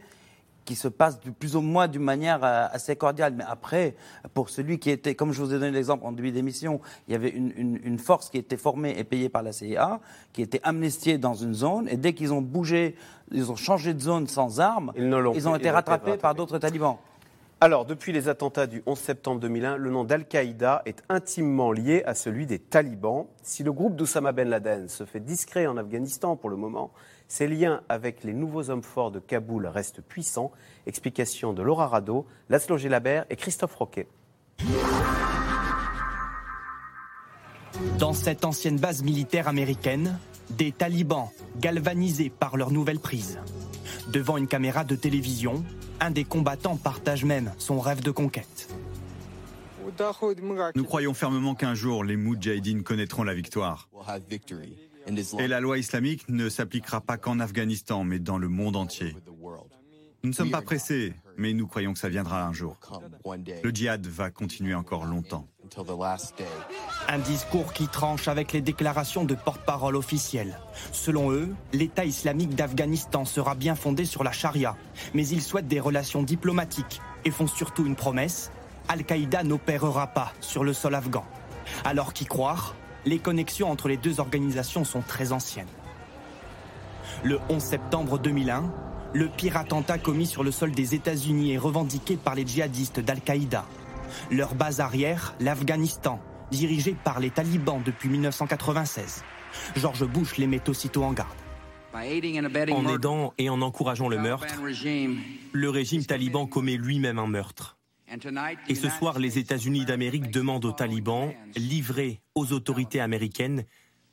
[0.64, 3.34] qui se passe du plus ou moins d'une manière euh, assez cordiale.
[3.36, 3.94] Mais après,
[4.32, 7.14] pour celui qui était, comme je vous ai donné l'exemple en début d'émission, il y
[7.14, 10.00] avait une, force qui était formée et payée par la CIA,
[10.32, 12.96] qui était amnistiée dans une zone, et dès qu'ils ont bougé,
[13.30, 16.98] ils ont changé de zone sans armes, ils, ont, été rattrapés par d'autres talibans.
[17.60, 22.14] Alors, depuis les attentats du 11 septembre 2001, le nom d'Al-Qaïda est intimement lié à
[22.14, 23.26] celui des talibans.
[23.42, 26.92] Si le groupe d'Oussama Ben Laden se fait discret en Afghanistan pour le moment,
[27.34, 30.52] ses liens avec les nouveaux hommes forts de Kaboul restent puissants.
[30.86, 34.06] Explication de Laura Rado, Laszlo Gélabert et Christophe Roquet.
[37.98, 40.16] Dans cette ancienne base militaire américaine,
[40.50, 41.28] des talibans
[41.58, 43.40] galvanisés par leur nouvelle prise.
[44.12, 45.64] Devant une caméra de télévision,
[45.98, 48.68] un des combattants partage même son rêve de conquête.
[50.76, 53.88] Nous croyons fermement qu'un jour les Moudjahidines connaîtront la victoire.
[55.38, 59.14] Et la loi islamique ne s'appliquera pas qu'en Afghanistan, mais dans le monde entier.
[60.22, 62.78] Nous ne sommes pas pressés, mais nous croyons que ça viendra un jour.
[63.62, 65.46] Le djihad va continuer encore longtemps.
[67.08, 70.58] Un discours qui tranche avec les déclarations de porte-parole officiels.
[70.92, 74.76] Selon eux, l'État islamique d'Afghanistan sera bien fondé sur la charia,
[75.12, 78.50] mais ils souhaitent des relations diplomatiques et font surtout une promesse
[78.88, 81.24] Al-Qaïda n'opérera pas sur le sol afghan.
[81.84, 82.74] Alors qu'y croire
[83.06, 85.68] les connexions entre les deux organisations sont très anciennes.
[87.22, 88.72] Le 11 septembre 2001,
[89.12, 93.64] le pire attentat commis sur le sol des États-Unis est revendiqué par les djihadistes d'Al-Qaïda.
[94.30, 99.22] Leur base arrière, l'Afghanistan, dirigée par les talibans depuis 1996.
[99.76, 101.28] George Bush les met aussitôt en garde.
[101.94, 104.56] En aidant et en encourageant le meurtre,
[105.52, 107.76] le régime taliban commet lui-même un meurtre.
[108.68, 113.64] Et ce soir, les États-Unis d'Amérique demandent aux talibans, livrés aux autorités américaines,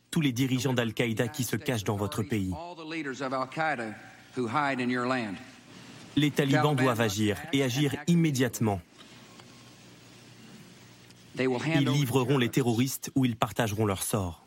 [0.10, 2.54] tous les dirigeants d'Al-Qaïda qui se cachent dans votre pays.
[6.16, 8.82] Les talibans doivent agir et agir immédiatement.
[11.40, 14.44] Ils livreront les terroristes ou ils partageront leur sort.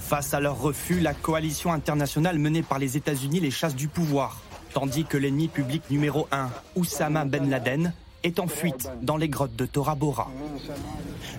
[0.00, 4.40] Face à leur refus, la coalition internationale menée par les États-Unis les chasse du pouvoir
[4.74, 7.92] tandis que l'ennemi public numéro 1, Oussama Ben Laden,
[8.24, 10.30] est en fuite dans les grottes de Tora Bora.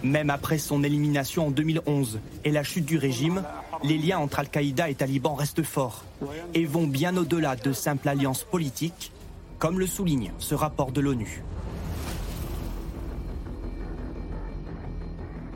[0.03, 3.43] Même après son élimination en 2011 et la chute du régime,
[3.83, 6.05] les liens entre Al-Qaïda et Taliban restent forts
[6.53, 9.11] et vont bien au-delà de simples alliances politiques,
[9.59, 11.43] comme le souligne ce rapport de l'ONU.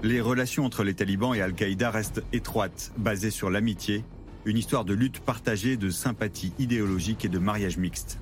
[0.01, 4.03] Les relations entre les talibans et Al-Qaïda restent étroites, basées sur l'amitié
[4.45, 8.19] une histoire de lutte partagée, de sympathie idéologique et de mariage mixte.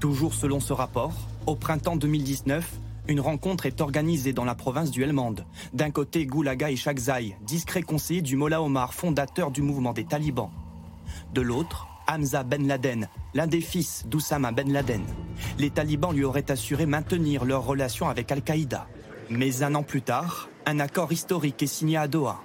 [0.00, 1.14] Toujours selon ce rapport,
[1.46, 5.34] au printemps 2019, une rencontre est organisée dans la province du Helmand.
[5.72, 6.76] D'un côté, Goulaga et
[7.46, 10.50] discret conseiller du Mollah Omar, fondateur du mouvement des talibans.
[11.34, 15.02] De l'autre, Hamza Ben Laden, l'un des fils d'Oussama Ben Laden.
[15.58, 18.86] Les talibans lui auraient assuré maintenir leur relation avec Al-Qaïda.
[19.30, 22.42] Mais un an plus tard, un accord historique est signé à Doha.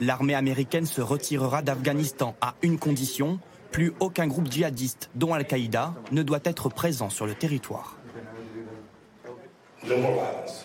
[0.00, 3.38] L'armée américaine se retirera d'Afghanistan à une condition,
[3.70, 7.96] plus aucun groupe djihadiste, dont Al-Qaïda, ne doit être présent sur le territoire.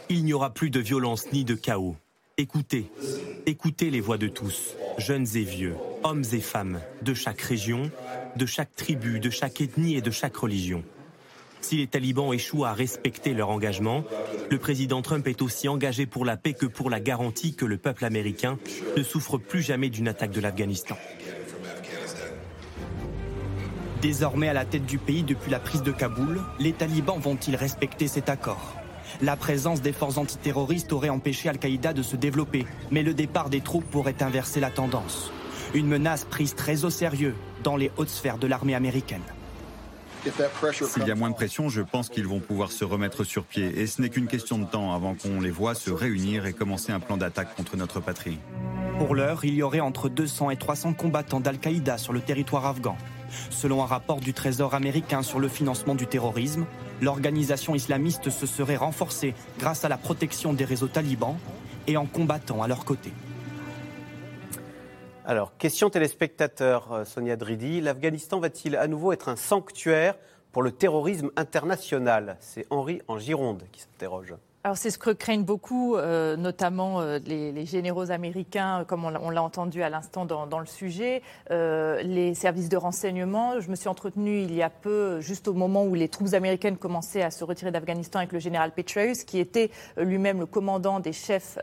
[0.10, 1.96] Il n'y aura plus de violence ni de chaos.
[2.38, 2.92] Écoutez,
[3.46, 7.90] écoutez les voix de tous, jeunes et vieux, hommes et femmes, de chaque région,
[8.36, 10.84] de chaque tribu, de chaque ethnie et de chaque religion.
[11.68, 14.04] Si les talibans échouent à respecter leur engagement,
[14.52, 17.78] le président Trump est aussi engagé pour la paix que pour la garantie que le
[17.78, 18.60] peuple américain
[18.96, 20.96] ne souffre plus jamais d'une attaque de l'Afghanistan.
[24.00, 28.08] Désormais à la tête du pays depuis la prise de Kaboul, les talibans vont-ils respecter
[28.08, 28.76] cet accord?
[29.24, 33.62] La présence des forces antiterroristes aurait empêché Al-Qaïda de se développer, mais le départ des
[33.62, 35.32] troupes pourrait inverser la tendance.
[35.74, 39.24] Une menace prise très au sérieux dans les hautes sphères de l'armée américaine.
[40.88, 43.80] S'il y a moins de pression, je pense qu'ils vont pouvoir se remettre sur pied.
[43.80, 46.92] Et ce n'est qu'une question de temps avant qu'on les voit se réunir et commencer
[46.92, 48.40] un plan d'attaque contre notre patrie.
[48.98, 52.98] Pour l'heure, il y aurait entre 200 et 300 combattants d'Al-Qaïda sur le territoire afghan.
[53.50, 56.66] Selon un rapport du Trésor américain sur le financement du terrorisme,
[57.02, 61.38] l'organisation islamiste se serait renforcée grâce à la protection des réseaux talibans
[61.88, 63.12] et en combattant à leur côté.
[65.28, 67.82] Alors, question téléspectateur, euh, Sonia Dridi.
[67.82, 70.16] L'Afghanistan va-t-il à nouveau être un sanctuaire
[70.52, 72.38] pour le terrorisme international?
[72.42, 74.36] C'est Henri en Gironde qui s'interroge.
[74.66, 79.44] Alors c'est ce que craignent beaucoup, euh, notamment euh, les, généraux américains, comme on l'a
[79.44, 83.60] entendu à l'instant dans, le sujet, euh, les services de renseignement.
[83.60, 86.78] Je me suis entretenue il y a peu, juste au moment où les troupes américaines
[86.78, 91.14] commençaient à se retirer d'Afghanistan avec le général Petraeus, qui était lui-même le commandant des
[91.14, 91.60] chefs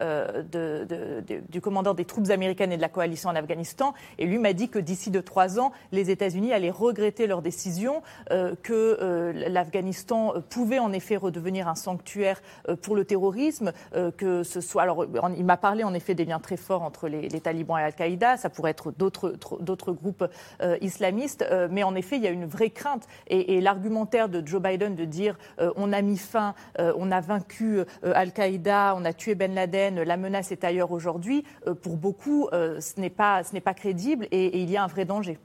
[0.53, 3.95] du commandant des troupes américaines et de la coalition en Afghanistan.
[4.21, 8.01] Et lui m'a dit que d'ici de trois ans, les États-Unis allaient regretter leur décision,
[8.31, 12.41] que l'Afghanistan pouvait en effet redevenir un sanctuaire
[12.81, 14.83] pour le terrorisme, euh, que ce soit.
[14.83, 15.05] Alors,
[15.37, 18.37] il m'a parlé en effet des liens très forts entre les, talibans et Al-Qaïda.
[18.37, 20.25] Ça pourrait être d'autres groupes
[20.63, 23.07] euh, islamistes, euh, mais en effet, il y a une vraie crainte.
[23.27, 25.39] Et, l'argumentaire de Joe Biden de dire
[25.77, 30.51] on a mis fin, on a vaincu Al-Qaïda, on a tué Ben Laden, la menace
[30.51, 31.45] est ailleurs aujourd'hui,
[31.83, 33.43] pour beaucoup, ce n'est pas,
[33.75, 35.39] crédible et, il y a un vrai danger.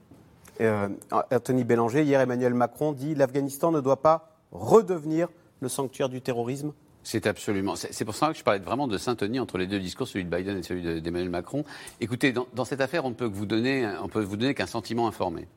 [1.12, 5.30] Anthony Bélanger, hier Emmanuel Macron dit l'Afghanistan ne doit pas redevenir
[5.62, 6.74] le sanctuaire du terrorisme
[7.08, 7.76] c'est absolument.
[7.78, 10.30] C'est pour ça que je parlais vraiment de syntonie entre les deux discours, celui de
[10.30, 11.64] Biden et celui d'Emmanuel Macron.
[12.02, 15.48] Écoutez, dans, cette affaire, on peut vous donner, on peut vous donner qu'un sentiment informé.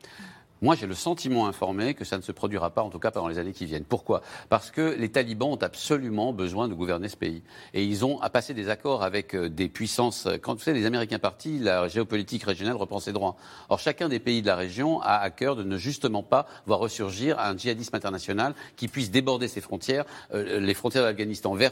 [0.63, 3.19] Moi, j'ai le sentiment informé que ça ne se produira pas, en tout cas pas
[3.19, 3.83] dans les années qui viennent.
[3.83, 4.21] Pourquoi?
[4.47, 7.41] Parce que les talibans ont absolument besoin de gouverner ce pays.
[7.73, 10.27] Et ils ont à passer des accords avec euh, des puissances.
[10.43, 13.37] Quand vous savez, les Américains partis, la géopolitique régionale reprend ses droits.
[13.69, 16.77] Or, chacun des pays de la région a à cœur de ne justement pas voir
[16.77, 21.71] ressurgir un djihadisme international qui puisse déborder ses frontières, euh, les frontières de l'Afghanistan vers,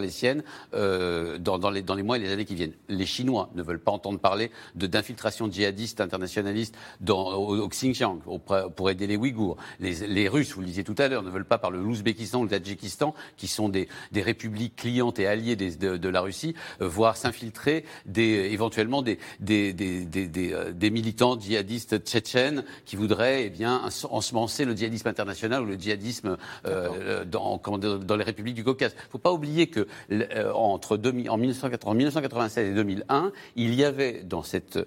[0.00, 0.42] les siennes,
[0.74, 2.74] euh, dans, dans, les, dans les mois et les années qui viennent.
[2.88, 7.99] Les Chinois ne veulent pas entendre parler d'infiltration djihadiste internationaliste dans, au, au Xinjiang
[8.76, 9.56] pour aider les Ouïghours.
[9.80, 12.50] Les, Russes, vous le disiez tout à l'heure, ne veulent pas par l'Ouzbékistan ou le
[12.50, 17.84] Tadjikistan, qui sont des, républiques clientes et alliées de, la Russie, euh, voir s'infiltrer
[18.16, 25.62] éventuellement des, euh, des, militants djihadistes tchétchènes qui voudraient eh bien, ensemencer le djihadisme international
[25.62, 26.36] ou le djihadisme
[26.66, 28.92] euh, dans, dans, les républiques du Caucase.
[28.96, 29.86] Il ne faut pas oublier que
[30.54, 30.98] entre
[31.28, 34.78] en, 1996 et 2001, il y avait dans cette,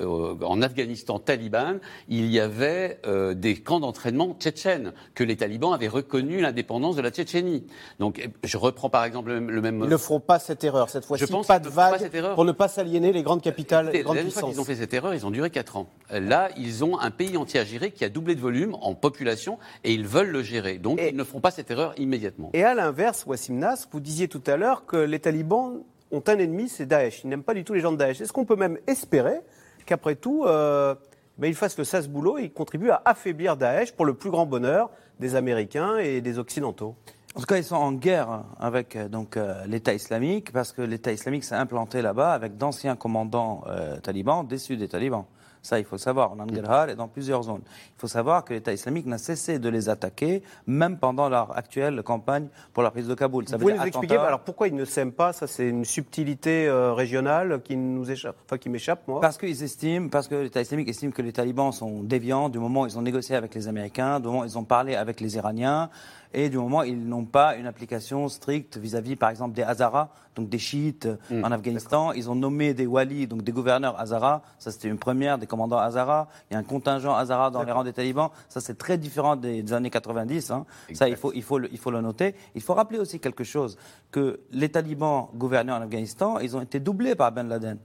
[0.00, 5.88] en Afghanistan taliban, il y avait euh, des camps d'entraînement tchétchènes, que les talibans avaient
[5.88, 7.66] reconnu l'indépendance de la Tchétchénie.
[7.98, 9.80] Donc je reprends par exemple le, même...
[9.84, 13.12] Ils ne feront pas cette erreur, cette fois-ci, pas de vague pour ne pas s'aliéner
[13.12, 15.50] les grandes capitales, les grandes la fois qu'ils ont fait cette erreur, ils ont duré
[15.50, 15.88] 4 ans.
[16.10, 19.58] Là, ils ont un pays entier à gérer qui a doublé de volume en population
[19.84, 20.78] et ils veulent le gérer.
[20.78, 22.50] Donc ils ne feront pas cette erreur immédiatement.
[22.52, 26.38] Et à l'inverse, Wassim Nas, vous disiez tout à l'heure que les talibans ont un
[26.38, 27.22] ennemi, c'est Daesh.
[27.24, 28.20] Ils n'aiment pas du tout les gens de Daesh.
[28.20, 29.40] Est-ce qu'on peut même espérer
[29.86, 30.44] qu'après tout...
[30.44, 30.94] Euh,
[31.40, 34.30] mais il fasse le sas boulot et il contribue à affaiblir Daesh pour le plus
[34.30, 36.94] grand bonheur des Américains et des Occidentaux.
[37.34, 41.12] En tout cas, ils sont en guerre avec euh, euh, l'État islamique parce que l'État
[41.12, 45.24] islamique s'est implanté là-bas avec d'anciens commandants euh, talibans déçus des talibans.
[45.62, 46.32] Ça, il faut savoir.
[46.32, 47.62] En Nangarhar et dans plusieurs zones.
[47.66, 52.02] Il faut savoir que l'État islamique n'a cessé de les attaquer, même pendant leur actuelle
[52.02, 53.48] campagne pour la prise de Kaboul.
[53.48, 55.32] Ça Vous pouvez nous expliquer alors pourquoi ils ne s'aiment pas?
[55.32, 59.20] Ça, c'est une subtilité euh, régionale qui nous échappe, enfin qui m'échappe moi.
[59.20, 62.82] Parce qu'ils estiment, parce que l'État islamique estime que les talibans sont déviants du moment
[62.82, 65.36] où ils ont négocié avec les Américains, du moment où ils ont parlé avec les
[65.36, 65.90] Iraniens.
[66.32, 70.10] Et du moment où ils n'ont pas une application stricte vis-à-vis, par exemple, des Hazaras,
[70.36, 72.12] donc des chiites Hmm, en Afghanistan.
[72.12, 74.42] Ils ont nommé des walis, donc des gouverneurs Hazaras.
[74.58, 76.28] Ça, c'était une première, des commandants Hazaras.
[76.50, 78.30] Il y a un contingent Hazara dans les rangs des talibans.
[78.48, 80.50] Ça, c'est très différent des, des années 90.
[80.52, 80.66] hein.
[80.94, 82.34] Ça, il faut, il, faut le, il faut le noter.
[82.54, 83.76] Il faut rappeler aussi quelque chose,
[84.12, 87.78] que les talibans gouvernés en Afghanistan, ils ont été doublés par Ben Laden.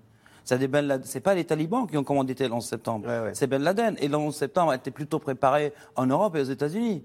[0.44, 3.96] C'est Ben c'est pas les talibans qui ont commandité le 11 septembre, c'est Ben Laden.
[4.00, 7.04] Et le 11 septembre a été plutôt préparé en Europe et aux États-Unis,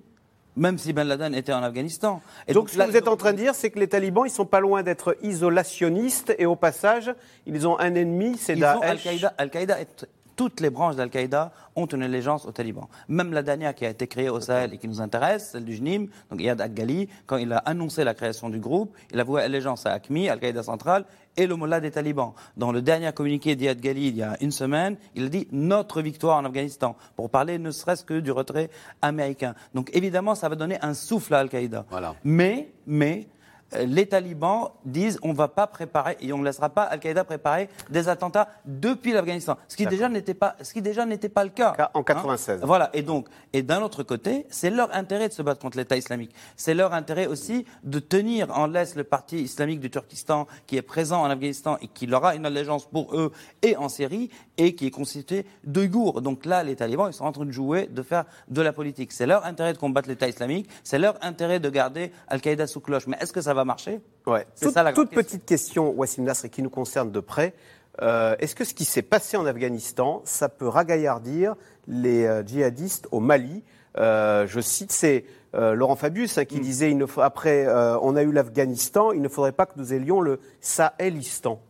[0.56, 2.20] même si Ben Laden était en Afghanistan.
[2.48, 4.30] Et donc, ce que vous êtes en train de dire, c'est que les talibans, ils
[4.30, 7.12] sont pas loin d'être isolationnistes et au passage,
[7.46, 9.24] ils ont un ennemi, c'est Daesh.
[9.38, 9.80] Al-Qaïda.
[9.80, 10.06] Est-
[10.36, 12.86] toutes les branches d'Al-Qaïda ont une allégeance aux talibans.
[13.08, 15.74] Même la dernière qui a été créée au Sahel et qui nous intéresse, celle du
[15.74, 19.42] JNIM, donc Iyad Al-Ghali, quand il a annoncé la création du groupe, il a voué
[19.42, 21.04] allégeance à ACMI, Al-Qaïda centrale,
[21.36, 22.32] et le Mollah des talibans.
[22.56, 26.02] Dans le dernier communiqué d'Iyad Ghali, il y a une semaine, il a dit notre
[26.02, 28.70] victoire en Afghanistan, pour parler ne serait-ce que du retrait
[29.02, 29.54] américain.
[29.74, 31.86] Donc évidemment, ça va donner un souffle à Al-Qaïda.
[31.90, 32.14] Voilà.
[32.24, 33.28] Mais, mais,
[33.72, 37.68] les talibans disent on ne va pas préparer et on ne laissera pas Al-Qaïda préparer
[37.88, 41.50] des attentats depuis l'Afghanistan, ce qui déjà n'était pas, ce qui déjà n'était pas le
[41.50, 42.60] cas en 96.
[42.62, 42.90] Hein voilà.
[42.92, 46.32] Et donc, et d'un autre côté, c'est leur intérêt de se battre contre l'État islamique.
[46.56, 50.82] C'est leur intérêt aussi de tenir en laisse le parti islamique du Turkestan qui est
[50.82, 54.86] présent en Afghanistan et qui aura une allégeance pour eux et en Syrie et qui
[54.86, 56.22] est constitué d'Ouïghours.
[56.22, 59.12] Donc là, les talibans, ils sont en train de jouer, de faire de la politique.
[59.12, 60.68] C'est leur intérêt de combattre l'État islamique.
[60.84, 63.06] C'est leur intérêt de garder Al-Qaïda sous cloche.
[63.06, 64.46] Mais est-ce que ça va marcher Ouais.
[64.60, 67.54] Toute, ça la petite question, Wassim Nasr, et qui nous concerne de près.
[68.02, 71.54] Euh, Est-ce que ce qui s'est passé en Afghanistan, ça peut ragaillardir
[71.88, 73.64] les euh, djihadistes au Mali?
[73.98, 76.62] Euh, Je cite, c'est euh, Laurent Fabius hein, qui Mm.
[76.62, 77.66] disait il ne faut, après,
[78.02, 81.60] on a eu l'Afghanistan, il ne faudrait pas que nous ayons le Sahelistan.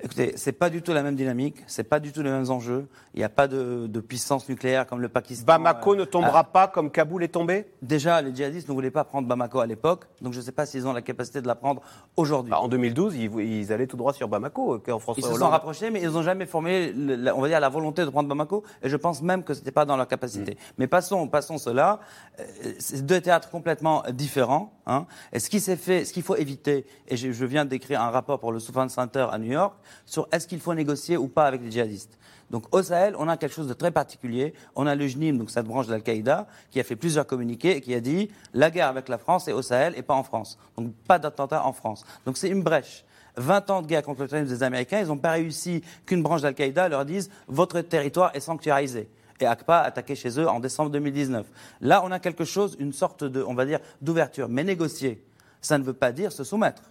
[0.00, 2.88] Écoutez, c'est pas du tout la même dynamique, c'est pas du tout les mêmes enjeux.
[3.14, 5.44] Il n'y a pas de, de puissance nucléaire comme le Pakistan.
[5.46, 7.66] Bamako euh, ne tombera a- pas comme Kaboul est tombé?
[7.80, 10.66] Déjà, les djihadistes ne voulaient pas prendre Bamako à l'époque, donc je ne sais pas
[10.66, 11.80] s'ils ont la capacité de la prendre
[12.16, 12.50] aujourd'hui.
[12.50, 15.38] Bah, En 2012, ils, ils allaient tout droit sur Bamako, euh, quand François Ils se
[15.38, 16.46] sont rapprochés, mais ils n'ont jamais
[16.92, 19.54] le- la- on va dire, la volonté de prendre Bamako, et je pense même que
[19.54, 20.58] ce n'était pas dans leur capacité.
[20.78, 22.00] Mais passons, passons cela.
[22.40, 22.44] Euh,
[22.78, 24.72] C'est deux théâtres complètement différents.
[24.86, 25.06] Hein.
[25.32, 28.10] Et ce qui s'est fait, ce qu'il faut éviter, et je, je viens d'écrire un
[28.10, 29.74] rapport pour le Souffrance Center à New York,
[30.06, 32.18] sur est-ce qu'il faut négocier ou pas avec les djihadistes.
[32.50, 34.54] Donc au Sahel, on a quelque chose de très particulier.
[34.76, 37.80] On a le JNIM, donc cette branche de l'Al-Qaïda, qui a fait plusieurs communiqués et
[37.80, 40.58] qui a dit la guerre avec la France est au Sahel et pas en France.
[40.76, 42.04] Donc pas d'attentat en France.
[42.26, 43.04] Donc c'est une brèche.
[43.36, 46.42] 20 ans de guerre contre le terrorisme des Américains, ils n'ont pas réussi qu'une branche
[46.42, 49.08] d'Al-Qaïda leur dise votre territoire est sanctuarisé.
[49.40, 51.46] Et ACPA attaqué chez eux en décembre 2019.
[51.80, 54.48] Là, on a quelque chose, une sorte de, on va dire, d'ouverture.
[54.48, 55.24] Mais négocier,
[55.60, 56.82] ça ne veut pas dire se soumettre.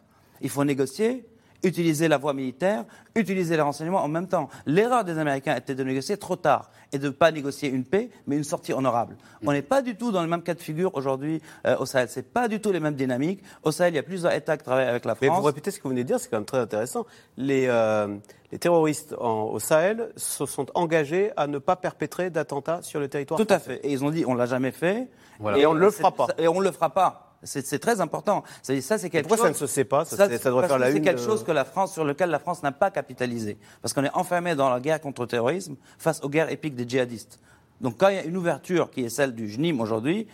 [0.42, 1.26] Il faut négocier,
[1.64, 2.86] utiliser la voie militaire,
[3.16, 4.50] utiliser les renseignements en même temps.
[4.66, 8.10] L'erreur des Américains était de négocier trop tard et de ne pas négocier une paix,
[8.28, 9.16] mais une sortie honorable.
[9.46, 12.08] On n'est pas du tout dans le même cas de figure aujourd'hui euh, au Sahel.
[12.10, 13.42] C'est pas du tout les mêmes dynamiques.
[13.64, 15.40] Au Sahel, il y a plusieurs États qui travaillent avec la Mais France.
[15.40, 17.06] vous répétez ce que vous venez de dire, c'est quand même très intéressant.
[17.38, 18.16] Les, euh,
[18.52, 23.08] les terroristes en- au Sahel se sont engagés à ne pas perpétrer d'attentats sur le
[23.08, 23.80] territoire Tout à fait.
[23.84, 25.08] Et ils ont dit on l'a jamais fait.
[25.56, 26.28] Et on ne le fera pas.
[26.38, 27.33] Et on ne le fera pas.
[27.44, 28.44] C'est très important.
[28.62, 29.58] C'est- Ça, c'est quelque pourquoi chose.
[29.58, 30.06] ça ne se sait pas?
[30.06, 32.30] Ça, c'est- ça parce faire la C'est quelque de- chose que la France, sur lequel
[32.30, 33.58] la France n'a pas capitalisé.
[33.82, 36.88] Parce qu'on est enfermé dans la guerre contre le terrorisme face aux guerres épiques des
[36.88, 37.40] djihadistes.
[37.82, 40.28] Donc quand il y a une ouverture qui est celle du JNIM aujourd'hui,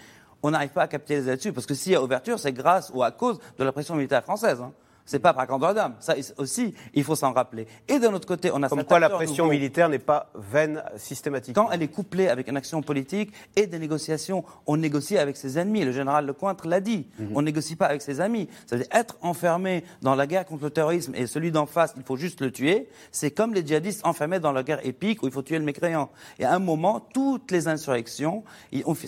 [0.44, 1.52] on n'arrive pas à capitaliser là-dessus.
[1.52, 4.24] Parce que s'il y a ouverture, c'est grâce ou à cause de la pression militaire
[4.24, 4.62] française.
[4.62, 4.72] Hein.
[5.10, 5.96] C'est pas par grandeur d'âme.
[6.00, 7.66] Ça aussi, il faut s'en rappeler.
[7.88, 10.84] Et d'un autre côté, on a Comme quoi la pression nouveau- militaire n'est pas vaine
[10.98, 11.66] systématiquement.
[11.66, 15.58] quand elle est couplée avec une action politique et des négociations, on négocie avec ses
[15.58, 15.84] ennemis.
[15.84, 17.08] Le général Lecointre l'a dit.
[17.18, 17.32] Mhm.
[17.34, 18.48] On négocie pas avec ses amis.
[18.68, 21.96] Ça veut dire être enfermé dans la guerre contre le terrorisme et celui d'en face,
[21.98, 22.88] il faut juste le tuer.
[23.12, 26.12] C'est comme les djihadistes enfermés dans la guerre épique où il faut tuer le mécréant.
[26.38, 28.44] Et à un moment, toutes les insurrections,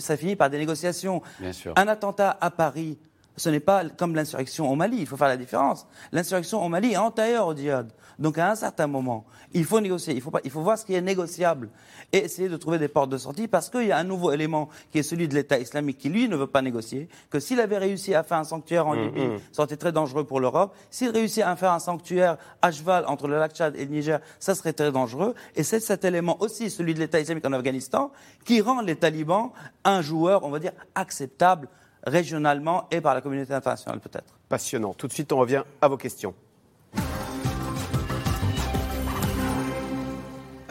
[0.00, 1.22] ça finit par des négociations.
[1.38, 1.74] Bien sûr.
[1.76, 2.98] Un attentat à Paris,
[3.36, 5.86] ce n'est pas comme l'insurrection au Mali, il faut faire la différence.
[6.12, 7.92] L'insurrection au Mali est antérieure au djihad.
[8.18, 10.84] Donc à un certain moment, il faut négocier, il faut, pas, il faut voir ce
[10.84, 11.70] qui est négociable
[12.12, 14.68] et essayer de trouver des portes de sortie parce qu'il y a un nouveau élément
[14.90, 17.78] qui est celui de l'État islamique qui, lui, ne veut pas négocier, que s'il avait
[17.78, 20.74] réussi à faire un sanctuaire en Mm, Libye, ça aurait été très dangereux pour l'Europe.
[20.90, 24.20] S'il réussit à faire un sanctuaire à cheval entre le lac Tchad et le Niger,
[24.38, 25.34] ça serait très dangereux.
[25.54, 28.12] Et c'est cet élément aussi, celui de l'État islamique en Afghanistan,
[28.44, 29.50] qui rend les talibans
[29.84, 31.68] un joueur, on va dire, acceptable
[32.04, 34.34] régionalement et par la communauté internationale peut-être.
[34.48, 34.94] Passionnant.
[34.94, 36.34] Tout de suite, on revient à vos questions.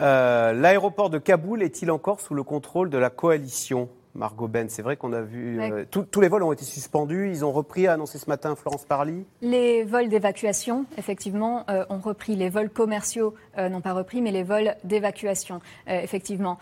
[0.00, 3.88] Euh, L'aéroport de Kaboul est-il encore sous le contrôle de la coalition?
[4.14, 5.60] Margot Ben, c'est vrai qu'on a vu.
[5.60, 7.30] Euh, tous les vols ont été suspendus.
[7.30, 9.24] Ils ont repris, a annoncé ce matin Florence Parly.
[9.40, 12.36] Les vols d'évacuation, effectivement, euh, ont repris.
[12.36, 16.58] Les vols commerciaux euh, n'ont pas repris, mais les vols d'évacuation, effectivement.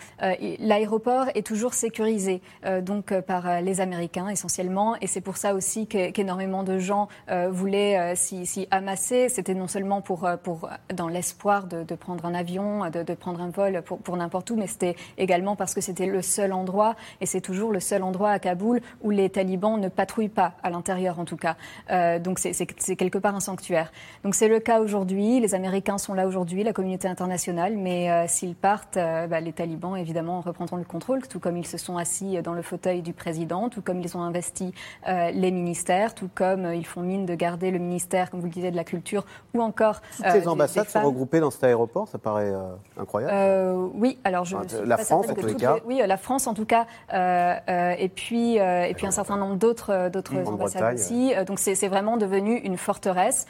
[0.58, 2.40] L'aéroport est toujours sécurisé,
[2.82, 7.08] donc par les Américains essentiellement, et c'est pour ça aussi qu'énormément de gens
[7.48, 9.28] voulaient s'y amasser.
[9.28, 13.40] C'était non seulement pour, pour dans l'espoir de, de, prendre un avion, de, de prendre
[13.40, 16.96] un vol pour, pour n'importe où, mais c'était également parce que c'était le seul endroit,
[17.20, 20.70] et c'est toujours le seul endroit à Kaboul où les talibans ne patrouillent pas, à
[20.70, 21.56] l'intérieur en tout cas.
[21.90, 22.66] Euh, donc c'est
[22.96, 23.92] quelque part un sanctuaire.
[24.24, 25.40] Donc c'est le cas aujourd'hui.
[25.40, 29.52] Les Américains sont là aujourd'hui, la communauté internationale, mais euh, s'ils partent, euh, bah, les
[29.52, 33.12] talibans évidemment reprendront le contrôle, tout comme ils se sont assis dans le fauteuil du
[33.12, 34.72] président, tout comme ils ont investi
[35.06, 38.70] les ministères, tout comme ils font mine de garder le ministère, comme vous le disiez,
[38.70, 39.24] de la culture,
[39.54, 40.00] ou encore.
[40.16, 42.52] Toutes les ambassades sont regroupées dans cet aéroport, ça paraît
[42.98, 43.90] incroyable.
[43.94, 44.56] oui, alors je.
[44.84, 45.76] la France en tous cas.
[45.84, 46.86] oui, la France en tout cas.
[47.30, 51.32] Euh, euh, et, puis, euh, et puis un certain nombre d'autres d'autres ambassades aussi.
[51.46, 53.46] donc c'est vraiment devenu une forteresse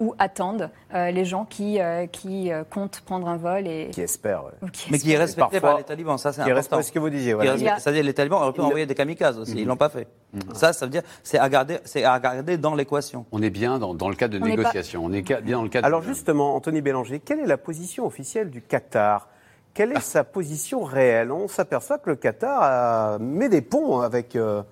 [0.00, 1.78] où attendent les gens qui,
[2.12, 3.66] qui comptent prendre un vol.
[3.66, 3.88] Et...
[3.92, 4.44] Qui espèrent.
[4.90, 6.82] Mais qui est respecté par les talibans, ça c'est important.
[6.82, 7.36] ce que vous disiez.
[7.78, 10.06] C'est-à-dire les talibans auraient pu envoyer des kamikazes aussi, ils ne l'ont pas fait.
[10.32, 10.54] Mm.
[10.54, 13.26] Ça, ça veut dire, c'est à garder, c'est à garder dans l'équation.
[13.32, 15.02] On est bien dans, dans le cadre de négociation.
[15.04, 15.86] On est bien dans le cadre.
[15.86, 19.28] Alors justement, Anthony Bélanger, quelle est la position officielle du Qatar?
[19.74, 21.32] Quelle est sa position réelle?
[21.32, 24.62] On s'aperçoit que le Qatar met des ponts avec euh,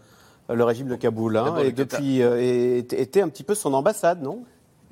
[0.49, 4.45] le régime de Kaboul hein, et depuis euh, était un petit peu son ambassade, non?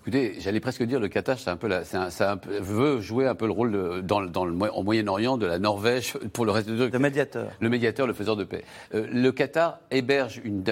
[0.07, 3.51] Écoutez, j'allais presque dire le Qatar, c'est un peu, ça veut jouer un peu le
[3.51, 7.51] rôle dans, dans le, au Moyen-Orient de la Norvège pour le reste de le médiateur,
[7.59, 8.63] le médiateur, le faiseur de paix.
[8.95, 10.63] Euh, le Qatar héberge une,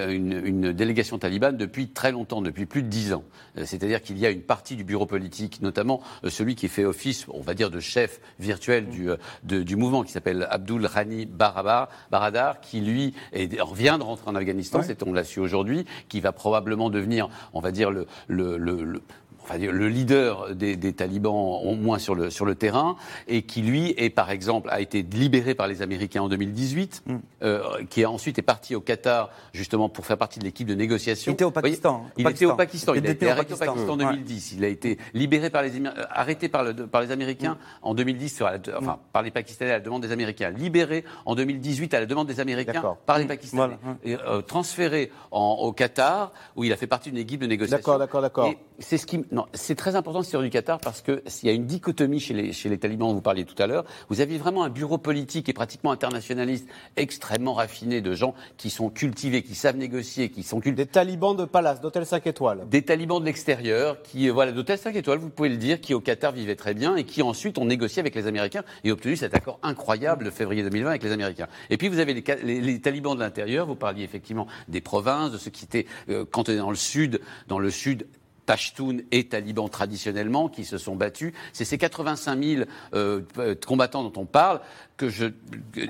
[0.45, 3.25] une, délégation talibane depuis très longtemps, depuis plus de dix ans.
[3.59, 6.85] Euh, c'est-à-dire qu'il y a une partie du bureau politique, notamment euh, celui qui fait
[6.85, 12.61] office, on va dire, de chef virtuel du, du mouvement, qui s'appelle Abdul Rani Baradar,
[12.61, 16.31] qui lui est, vient de rentrer en Afghanistan, c'est on l'a su aujourd'hui, qui va
[16.31, 19.03] probablement devenir, on va dire le, le, le
[19.45, 22.97] enfin, le leader des, des, talibans, au moins sur le, sur le terrain,
[23.29, 27.17] et qui, lui, est, par exemple, a été libéré par les Américains en 2018, mm.
[27.43, 31.33] euh, qui ensuite est parti au Qatar, justement, pour faire partie de l'équipe de négociation.
[31.33, 32.07] Il était au Pakistan.
[32.17, 32.95] il était au Pakistan.
[32.95, 34.55] Il, a été arrêté au Pakistan en 2010.
[34.57, 35.73] Il a été libéré par les,
[36.11, 37.87] arrêté par, le, par les Américains mm.
[37.87, 38.97] en 2010, enfin, mm.
[39.13, 40.51] par les Pakistanais à la demande des Américains.
[40.51, 43.79] Libéré en 2018 à la demande des Américains par les Pakistanais.
[44.05, 47.77] Et, euh, transféré en, au Qatar, où il a fait partie d'une équipe de négociation.
[47.77, 48.55] D'accord, d'accord, d'accord.
[48.79, 51.67] C'est ce qui non, c'est très important sur du Qatar parce qu'il y a une
[51.67, 53.85] dichotomie chez les, chez les talibans dont vous parliez tout à l'heure.
[54.09, 58.91] Vous aviez vraiment un bureau politique et pratiquement internationaliste extrêmement raffiné de gens qui sont
[58.91, 60.85] cultivés, qui savent négocier, qui sont cultivés.
[60.85, 62.69] Des talibans de palace, d'hôtel 5 étoiles.
[62.71, 65.95] Des talibans de l'extérieur, qui, euh, voilà, d'hôtel 5 étoiles, vous pouvez le dire, qui
[65.95, 69.17] au Qatar vivaient très bien et qui ensuite ont négocié avec les Américains et obtenu
[69.17, 71.49] cet accord incroyable de février 2020 avec les Américains.
[71.71, 75.39] Et puis vous avez les, les, talibans de l'intérieur, vous parliez effectivement des provinces, de
[75.39, 78.07] ceux qui étaient euh, quand on est dans le sud, dans le sud
[78.47, 81.33] Pashtun et talibans traditionnellement qui se sont battus.
[81.53, 82.63] C'est ces 85 000
[82.95, 83.23] euh,
[83.67, 84.61] combattants dont on parle
[84.97, 85.27] que je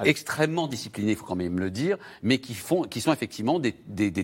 [0.05, 3.72] extrêmement disciplinés, il faut quand même le dire, mais qui font, qui sont effectivement des,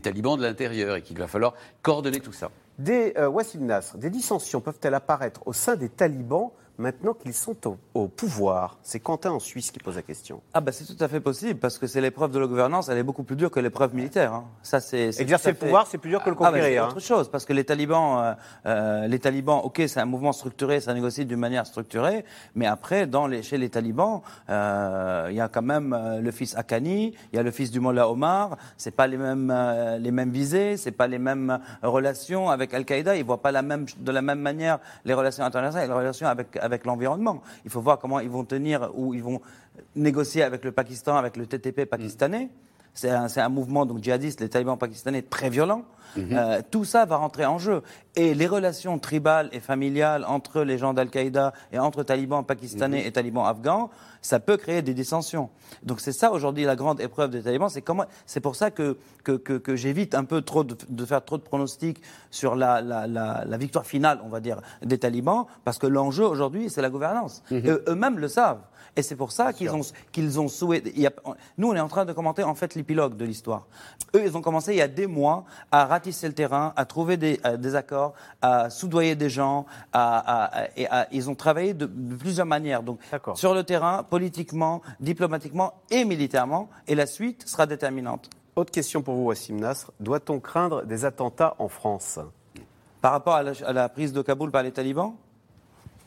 [0.00, 2.50] talibans de l'intérieur et qu'il va falloir coordonner tout ça.
[2.78, 7.56] Des euh, Wassim Nasr, des dissensions peuvent-elles apparaître au sein des talibans maintenant qu'ils sont
[7.94, 10.40] au, pouvoir C'est Quentin en Suisse qui pose la question.
[10.54, 12.98] Ah bah c'est tout à fait possible parce que c'est l'épreuve de la gouvernance, elle
[12.98, 14.32] est beaucoup plus dure que l'épreuve militaire.
[14.32, 14.46] Hein.
[14.62, 16.60] Ça c'est exercer le pouvoir, c'est plus dur que le conquérir.
[16.60, 16.96] Ah, c'est hein.
[16.96, 18.34] autre chose parce que les talibans, euh,
[18.66, 22.24] euh, les talibans, ok, c'est un mouvement structuré, ça négocie d'une manière structurée,
[22.54, 26.56] mais après dans les, chez les talibans, euh, il y a quand même le fils
[26.56, 29.54] Akani, il y a le fils du Mollah Omar, c'est pas les mêmes
[29.98, 33.84] les mêmes visées, c'est pas les mêmes relations avec Al-Qaïda, ils voient pas la même
[33.98, 37.42] de la même manière les relations internationales, les relations avec avec l'environnement.
[37.64, 39.40] Il faut voir comment ils vont tenir ou ils vont
[39.96, 42.50] négocier avec le Pakistan, avec le TTP pakistanais.
[42.92, 45.84] C'est un, mouvement donc djihadiste, les talibans pakistanais, très violent.
[46.16, 46.28] Mhm.
[46.32, 47.82] Euh, tout ça va rentrer en jeu.
[48.16, 53.06] Et les relations tribales et familiales entre les gens d'Al-Qaïda et entre talibans pakistanais mhm.
[53.06, 53.90] et talibans afghans,
[54.22, 55.50] ça peut créer des dissensions.
[55.82, 57.68] Donc c'est ça aujourd'hui la grande épreuve des talibans.
[57.68, 58.04] C'est comment.
[58.26, 62.02] C'est pour ça que que, que, j'évite un peu trop de, faire trop de pronostics
[62.30, 66.70] sur la, la, la, victoire finale, on va dire, des talibans, parce que l'enjeu aujourd'hui
[66.70, 67.42] c'est la gouvernance.
[67.50, 67.80] Mhm.
[67.88, 68.62] Eux-mêmes le savent.
[68.96, 69.82] Et c'est pour ça qu'ils ont,
[70.12, 71.08] qu'ils ont souhaité.
[71.58, 73.66] nous, on est en train de commenter en fait l'épilogue de l'histoire.
[74.14, 77.16] Eux, ils ont commencé il y a des mois à ratisser le terrain, à trouver
[77.18, 82.82] des, des accords, à soudoyer des gens, à, et ils ont travaillé de, plusieurs manières.
[82.82, 83.01] Donc,
[83.34, 86.70] sur le terrain, politiquement, diplomatiquement et militairement.
[86.88, 88.30] Et la suite sera déterminante.
[88.57, 89.90] Autre question pour vous, Wassim Nasr.
[90.01, 92.18] Doit-on craindre des attentats en France?
[93.01, 95.14] Par rapport à la, à la prise de Kaboul par les talibans?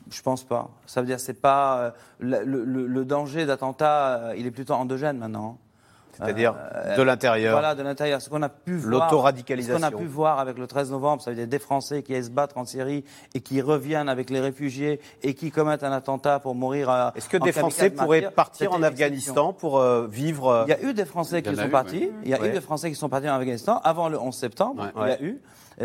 [0.09, 0.69] Je pense pas.
[0.85, 5.57] Ça veut dire c'est pas euh, le, danger d'attentat, euh, il est plutôt endogène maintenant.
[6.17, 6.55] C'est-à-dire
[6.97, 7.53] de l'intérieur.
[7.53, 8.21] Voilà, de l'intérieur.
[8.21, 8.91] Ce qu'on a pu voir.
[8.91, 9.77] L'autoradicalisation.
[9.77, 12.13] Ce qu'on a pu voir avec le 13 novembre, ça veut dire des Français qui
[12.15, 13.03] aillent se battre en Syrie
[13.33, 17.13] et qui reviennent avec les réfugiés et qui commettent un attentat pour mourir à.
[17.15, 20.93] Est-ce que des Français pourraient partir en Afghanistan pour euh, vivre Il y a eu
[20.93, 22.11] des Français qui sont partis.
[22.23, 24.87] Il y a eu des Français qui sont partis en Afghanistan avant le 11 septembre.
[24.95, 25.41] Il y a eu.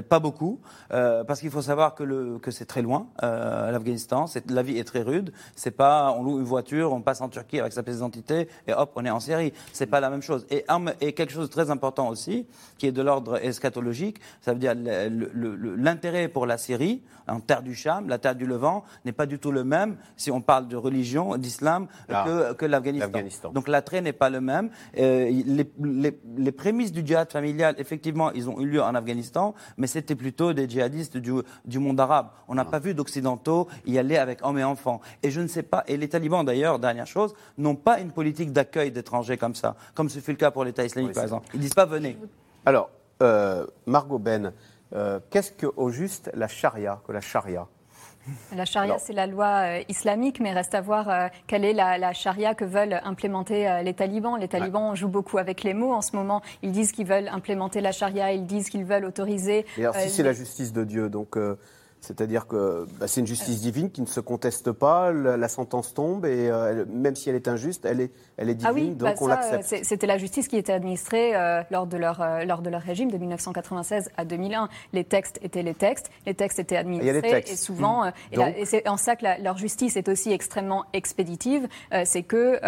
[0.09, 0.61] Pas beaucoup,
[0.93, 4.27] euh, parce qu'il faut savoir que, le, que c'est très loin, euh, l'Afghanistan.
[4.49, 5.33] La vie est très rude.
[5.57, 8.73] C'est pas, on loue une voiture, on passe en Turquie avec sa pièce d'identité et
[8.73, 9.53] hop, on est en Syrie.
[9.73, 10.47] C'est pas la même chose.
[10.51, 10.65] Et,
[11.01, 12.47] et, quelque chose de très important aussi,
[12.79, 17.75] qui est de l'ordre eschatologique, ça veut dire l'intérêt pour la Syrie, en terre du
[17.75, 20.77] Cham, la terre du Levant, n'est pas du tout le même si on parle de
[20.77, 22.25] religion, d'islam, ah.
[22.27, 23.51] que, que l'Afghanistan.
[23.53, 24.71] Donc l'attrait n'est pas le même.
[24.99, 29.55] Euh, les, les, les prémices du djihad familial, effectivement, ils ont eu lieu en Afghanistan,
[29.79, 31.33] mais c'était plutôt des djihadistes du,
[31.65, 32.29] du monde arabe.
[32.49, 35.01] On n'a pas vu d'occidentaux y aller avec hommes et enfants.
[35.23, 38.53] Et je ne sais pas, et les talibans d'ailleurs, dernière chose, n'ont pas une politique
[38.53, 41.49] d'accueil d'étrangers comme ça, comme ce fut le cas pour l'État islamique par exemple.
[41.55, 42.19] Ils disent pas venez.
[42.67, 42.91] Alors,
[43.23, 44.53] euh, Margot Ben,
[44.95, 47.67] euh, qu'est-ce qu'au juste la charia, que la charia
[48.55, 52.13] la charia, c'est la loi euh, islamique, mais reste à voir euh, quelle est la,
[52.13, 54.39] charia que veulent implémenter euh, les talibans.
[54.39, 56.43] Les talibans jouent beaucoup avec les mots en ce moment.
[56.63, 59.67] Ils disent qu'ils veulent implémenter la charia, ils disent qu'ils veulent autoriser.
[59.77, 61.37] Et alors, si c'est la justice de Dieu, donc
[62.01, 66.27] c'est-à-dire que bah, c'est une justice divine qui ne se conteste pas, la, sentence tombe
[66.27, 69.09] et euh, même si elle est injuste, elle est, elle est divine, ah oui, donc
[69.09, 69.85] bah on l'accepte.
[69.85, 73.11] C'était la justice qui était administrée euh, lors, de leur, euh, lors de leur régime
[73.11, 74.69] de 1996 à 2001.
[74.93, 78.41] Les textes étaient les textes, les textes étaient administrés et, souvent, mmh.
[78.57, 81.67] et, c'est en ça que leur justice est aussi extrêmement expéditive,
[82.05, 82.59] c'est que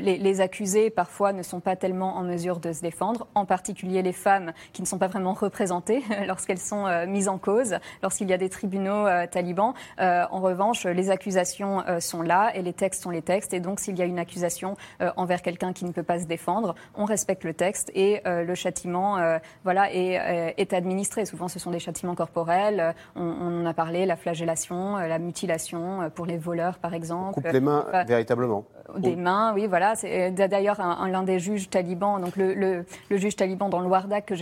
[0.00, 4.02] les, les, accusés parfois ne sont pas tellement en mesure de se défendre, en particulier
[4.02, 8.32] les femmes qui ne sont pas vraiment représentées lorsqu'elles sont mises en cause, lorsqu'il y
[8.32, 9.74] a des tribunaux euh, talibans.
[10.00, 13.52] Euh, en revanche, les accusations euh, sont là et les textes sont les textes.
[13.54, 14.76] Et donc, s'il y a une accusation
[15.16, 19.18] envers quelqu'un qui ne peut pas se défendre, on respecte le texte et le châtiment
[19.64, 21.24] voilà, est, est, administré.
[21.24, 22.94] Souvent, ce sont des châtiments corporels.
[23.16, 27.34] On, en a parlé, la flagellation, la mutilation pour les voleurs, par exemple.
[27.34, 28.64] coupe les mains, véritablement.
[28.96, 29.94] Des mains, oui, voilà.
[29.94, 34.34] C'est d'ailleurs l'un des juges talibans, donc le, le, juge taliban dans le Wardak que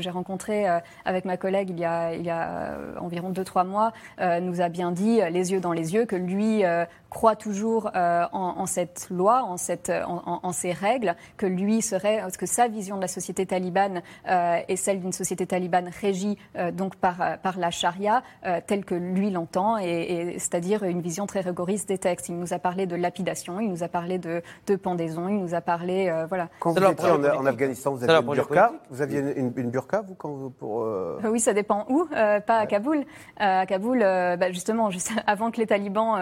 [0.00, 0.66] j'ai rencontré
[1.04, 3.83] avec ma collègue il y a, il y a environ 2-3 mois,
[4.18, 6.84] nous a bien dit, euh, les yeux dans les yeux, que lui euh,
[7.14, 12.66] croit toujours en, cette loi, en, cette, en, ces règles, que lui serait, que sa
[12.66, 16.36] vision de la société talibane est celle d'une société talibane régie
[16.72, 18.22] donc par, par la charia,
[18.66, 22.28] telle que lui l'entend, et, c'est-à-dire une vision très rigoriste des textes.
[22.28, 25.54] Il nous a parlé de lapidation, il nous a parlé de, de pendaison, il nous
[25.54, 26.48] a parlé, voilà.
[26.58, 30.30] Quand vous étiez en, Afghanistan, vous aviez une burqa Vous aviez une, burqa, vous, quand
[30.30, 30.84] vous, pour...
[31.24, 33.04] Oui, ça dépend où, pas à Kaboul.
[33.36, 36.16] à Kaboul, euh, bah, justement, juste avant que les talibans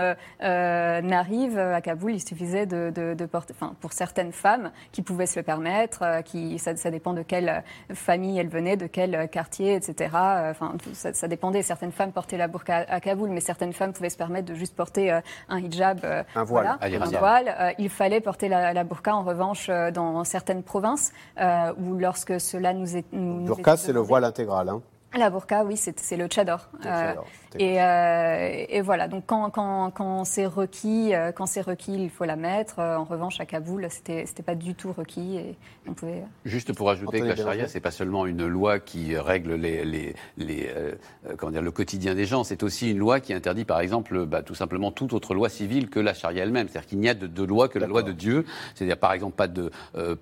[0.83, 5.27] euh, euh, n'arrivent à Kaboul, il suffisait de, porter, enfin, pour certaines femmes qui pouvaient
[5.27, 7.63] se le permettre, qui, ça, dépend de quelle
[7.93, 10.11] famille elles venaient, de quel quartier, etc.
[10.51, 11.63] Enfin, ça, dépendait.
[11.63, 14.75] Certaines femmes portaient la burqa à, Kaboul, mais certaines femmes pouvaient se permettre de juste
[14.75, 15.11] porter
[15.49, 16.01] un hijab,
[16.35, 16.79] un voile.
[16.81, 17.75] un voile.
[17.79, 23.07] il fallait porter la, burqa, en revanche, dans certaines provinces où lorsque cela nous est.
[23.13, 24.69] Nous, burqa, c'est le voile intégral.
[24.69, 24.83] Hein.
[25.15, 26.71] La burqa, oui, c'est le tchador.
[26.87, 27.13] Euh,
[27.61, 32.25] euh, et, voilà, donc quand, quand, quand c'est requis, euh, quand c'est requis, il faut
[32.25, 32.79] la mettre.
[32.79, 35.57] En revanche, à Kaboul, c'était c'était pas du tout requis et
[35.87, 36.23] on pouvait.
[36.47, 40.15] Juste pour ajouter que la charia, c'est pas seulement une loi qui règle les, les,
[40.39, 40.71] les
[41.37, 44.43] comment dire le quotidien des gens, c'est aussi une loi qui interdit, par exemple, bah,
[44.43, 46.69] tout simplement toute autre loi civile que la charia elle-même.
[46.69, 48.47] C'est-à-dire qu'il n'y a de, loi que la loi de Dieu.
[48.75, 49.71] C'est-à-dire, par exemple, pas de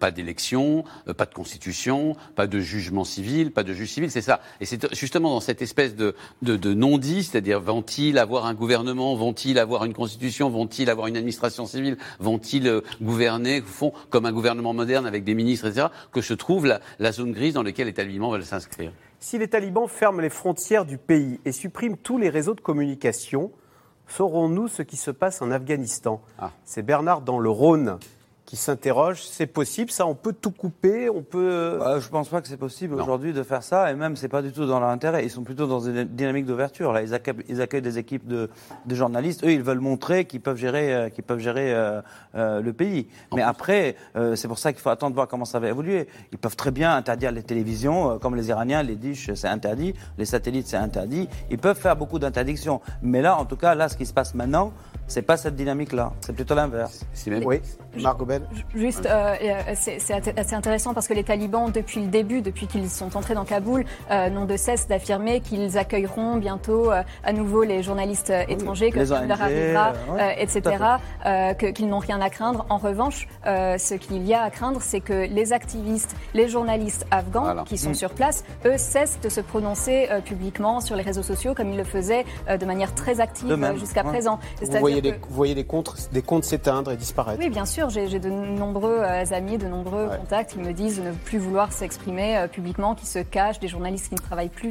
[0.00, 0.82] pas d'élection,
[1.16, 4.10] pas de constitution, pas de jugement civil, pas de juge civil.
[4.10, 4.40] C'est ça.
[4.60, 9.84] Et c'est justement dans cette espèce de, non-dit, c'est-à-dire vont-ils avoir un gouvernement, vont-ils avoir
[9.84, 15.06] une constitution, vont-ils avoir une administration civile, vont-ils euh, gouverner, font comme un gouvernement moderne
[15.06, 16.66] avec des ministres, etc., que se trouve
[16.98, 18.92] la, zone grise dans laquelle les talibans veulent s'inscrire.
[19.18, 23.50] Si les talibans ferment les frontières du pays et suppriment tous les réseaux de communication,
[24.06, 26.22] saurons-nous ce qui se passe en Afghanistan?
[26.38, 26.52] Ah.
[26.64, 27.98] C'est Bernard dans le Rhône
[28.50, 29.22] qui s'interrogent.
[29.22, 31.76] C'est possible, ça On peut tout couper On peut.
[31.78, 34.42] Bah, je pense pas que c'est possible aujourd'hui de faire ça, et même c'est pas
[34.42, 35.24] du tout dans leur intérêt.
[35.24, 36.92] Ils sont plutôt dans une dynamique d'ouverture.
[36.92, 38.50] Là, ils accueillent, ils accueillent, des équipes de,
[38.86, 39.44] de, journalistes.
[39.44, 42.02] Eux, ils veulent montrer qu'ils peuvent gérer, euh, qu'ils peuvent gérer euh,
[42.34, 43.06] euh, le pays.
[43.36, 43.94] Mais après,
[44.34, 46.08] c'est pour ça qu'il faut attendre voir comment ça va évoluer.
[46.32, 50.24] Ils peuvent très bien interdire les télévisions, comme les Iraniens, les dish, c'est interdit, les
[50.24, 51.28] satellites, c'est interdit.
[51.52, 52.80] Ils peuvent faire beaucoup d'interdictions.
[53.00, 54.72] Mais là, en tout cas, là, ce qui se passe maintenant,
[55.10, 57.04] C'est pas cette dynamique-là, c'est plutôt l'inverse.
[57.44, 57.60] Oui,
[58.00, 58.42] Margot Ben.
[58.76, 59.34] Juste, euh,
[59.74, 63.44] c'est assez intéressant parce que les talibans, depuis le début, depuis qu'ils sont entrés dans
[63.44, 68.92] Kaboul, euh, n'ont de cesse d'affirmer qu'ils accueilleront bientôt euh, à nouveau les journalistes étrangers,
[68.92, 69.94] que ça leur arrivera,
[70.38, 70.76] etc.,
[71.74, 72.64] qu'ils n'ont rien à craindre.
[72.68, 77.64] En revanche, ce qu'il y a à craindre, c'est que les activistes, les journalistes afghans
[77.64, 77.94] qui sont mm.
[77.94, 81.82] sur place, eux, cessent de se prononcer publiquement sur les réseaux sociaux comme ils le
[81.82, 84.38] faisaient de manière très active jusqu'à présent.
[85.00, 87.90] Voyez, des, vous voyez des comptes, des comptes s'éteindre et disparaître Oui, bien sûr.
[87.90, 89.00] J'ai de nombreux
[89.32, 93.18] amis, de nombreux contacts qui me disent ne plus vouloir s'exprimer euh, publiquement, qui se
[93.18, 94.70] cachent, des journalistes qui ne travaillent plus.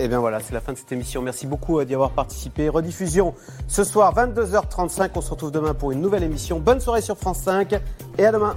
[0.00, 1.22] Et eh bien voilà, c'est la fin de cette émission.
[1.22, 2.68] Merci beaucoup euh, d'y avoir participé.
[2.68, 3.34] Rediffusion
[3.66, 5.10] ce soir, 22h35.
[5.16, 6.60] On se retrouve demain pour une nouvelle émission.
[6.60, 7.74] Bonne soirée sur France 5
[8.16, 8.56] et à demain.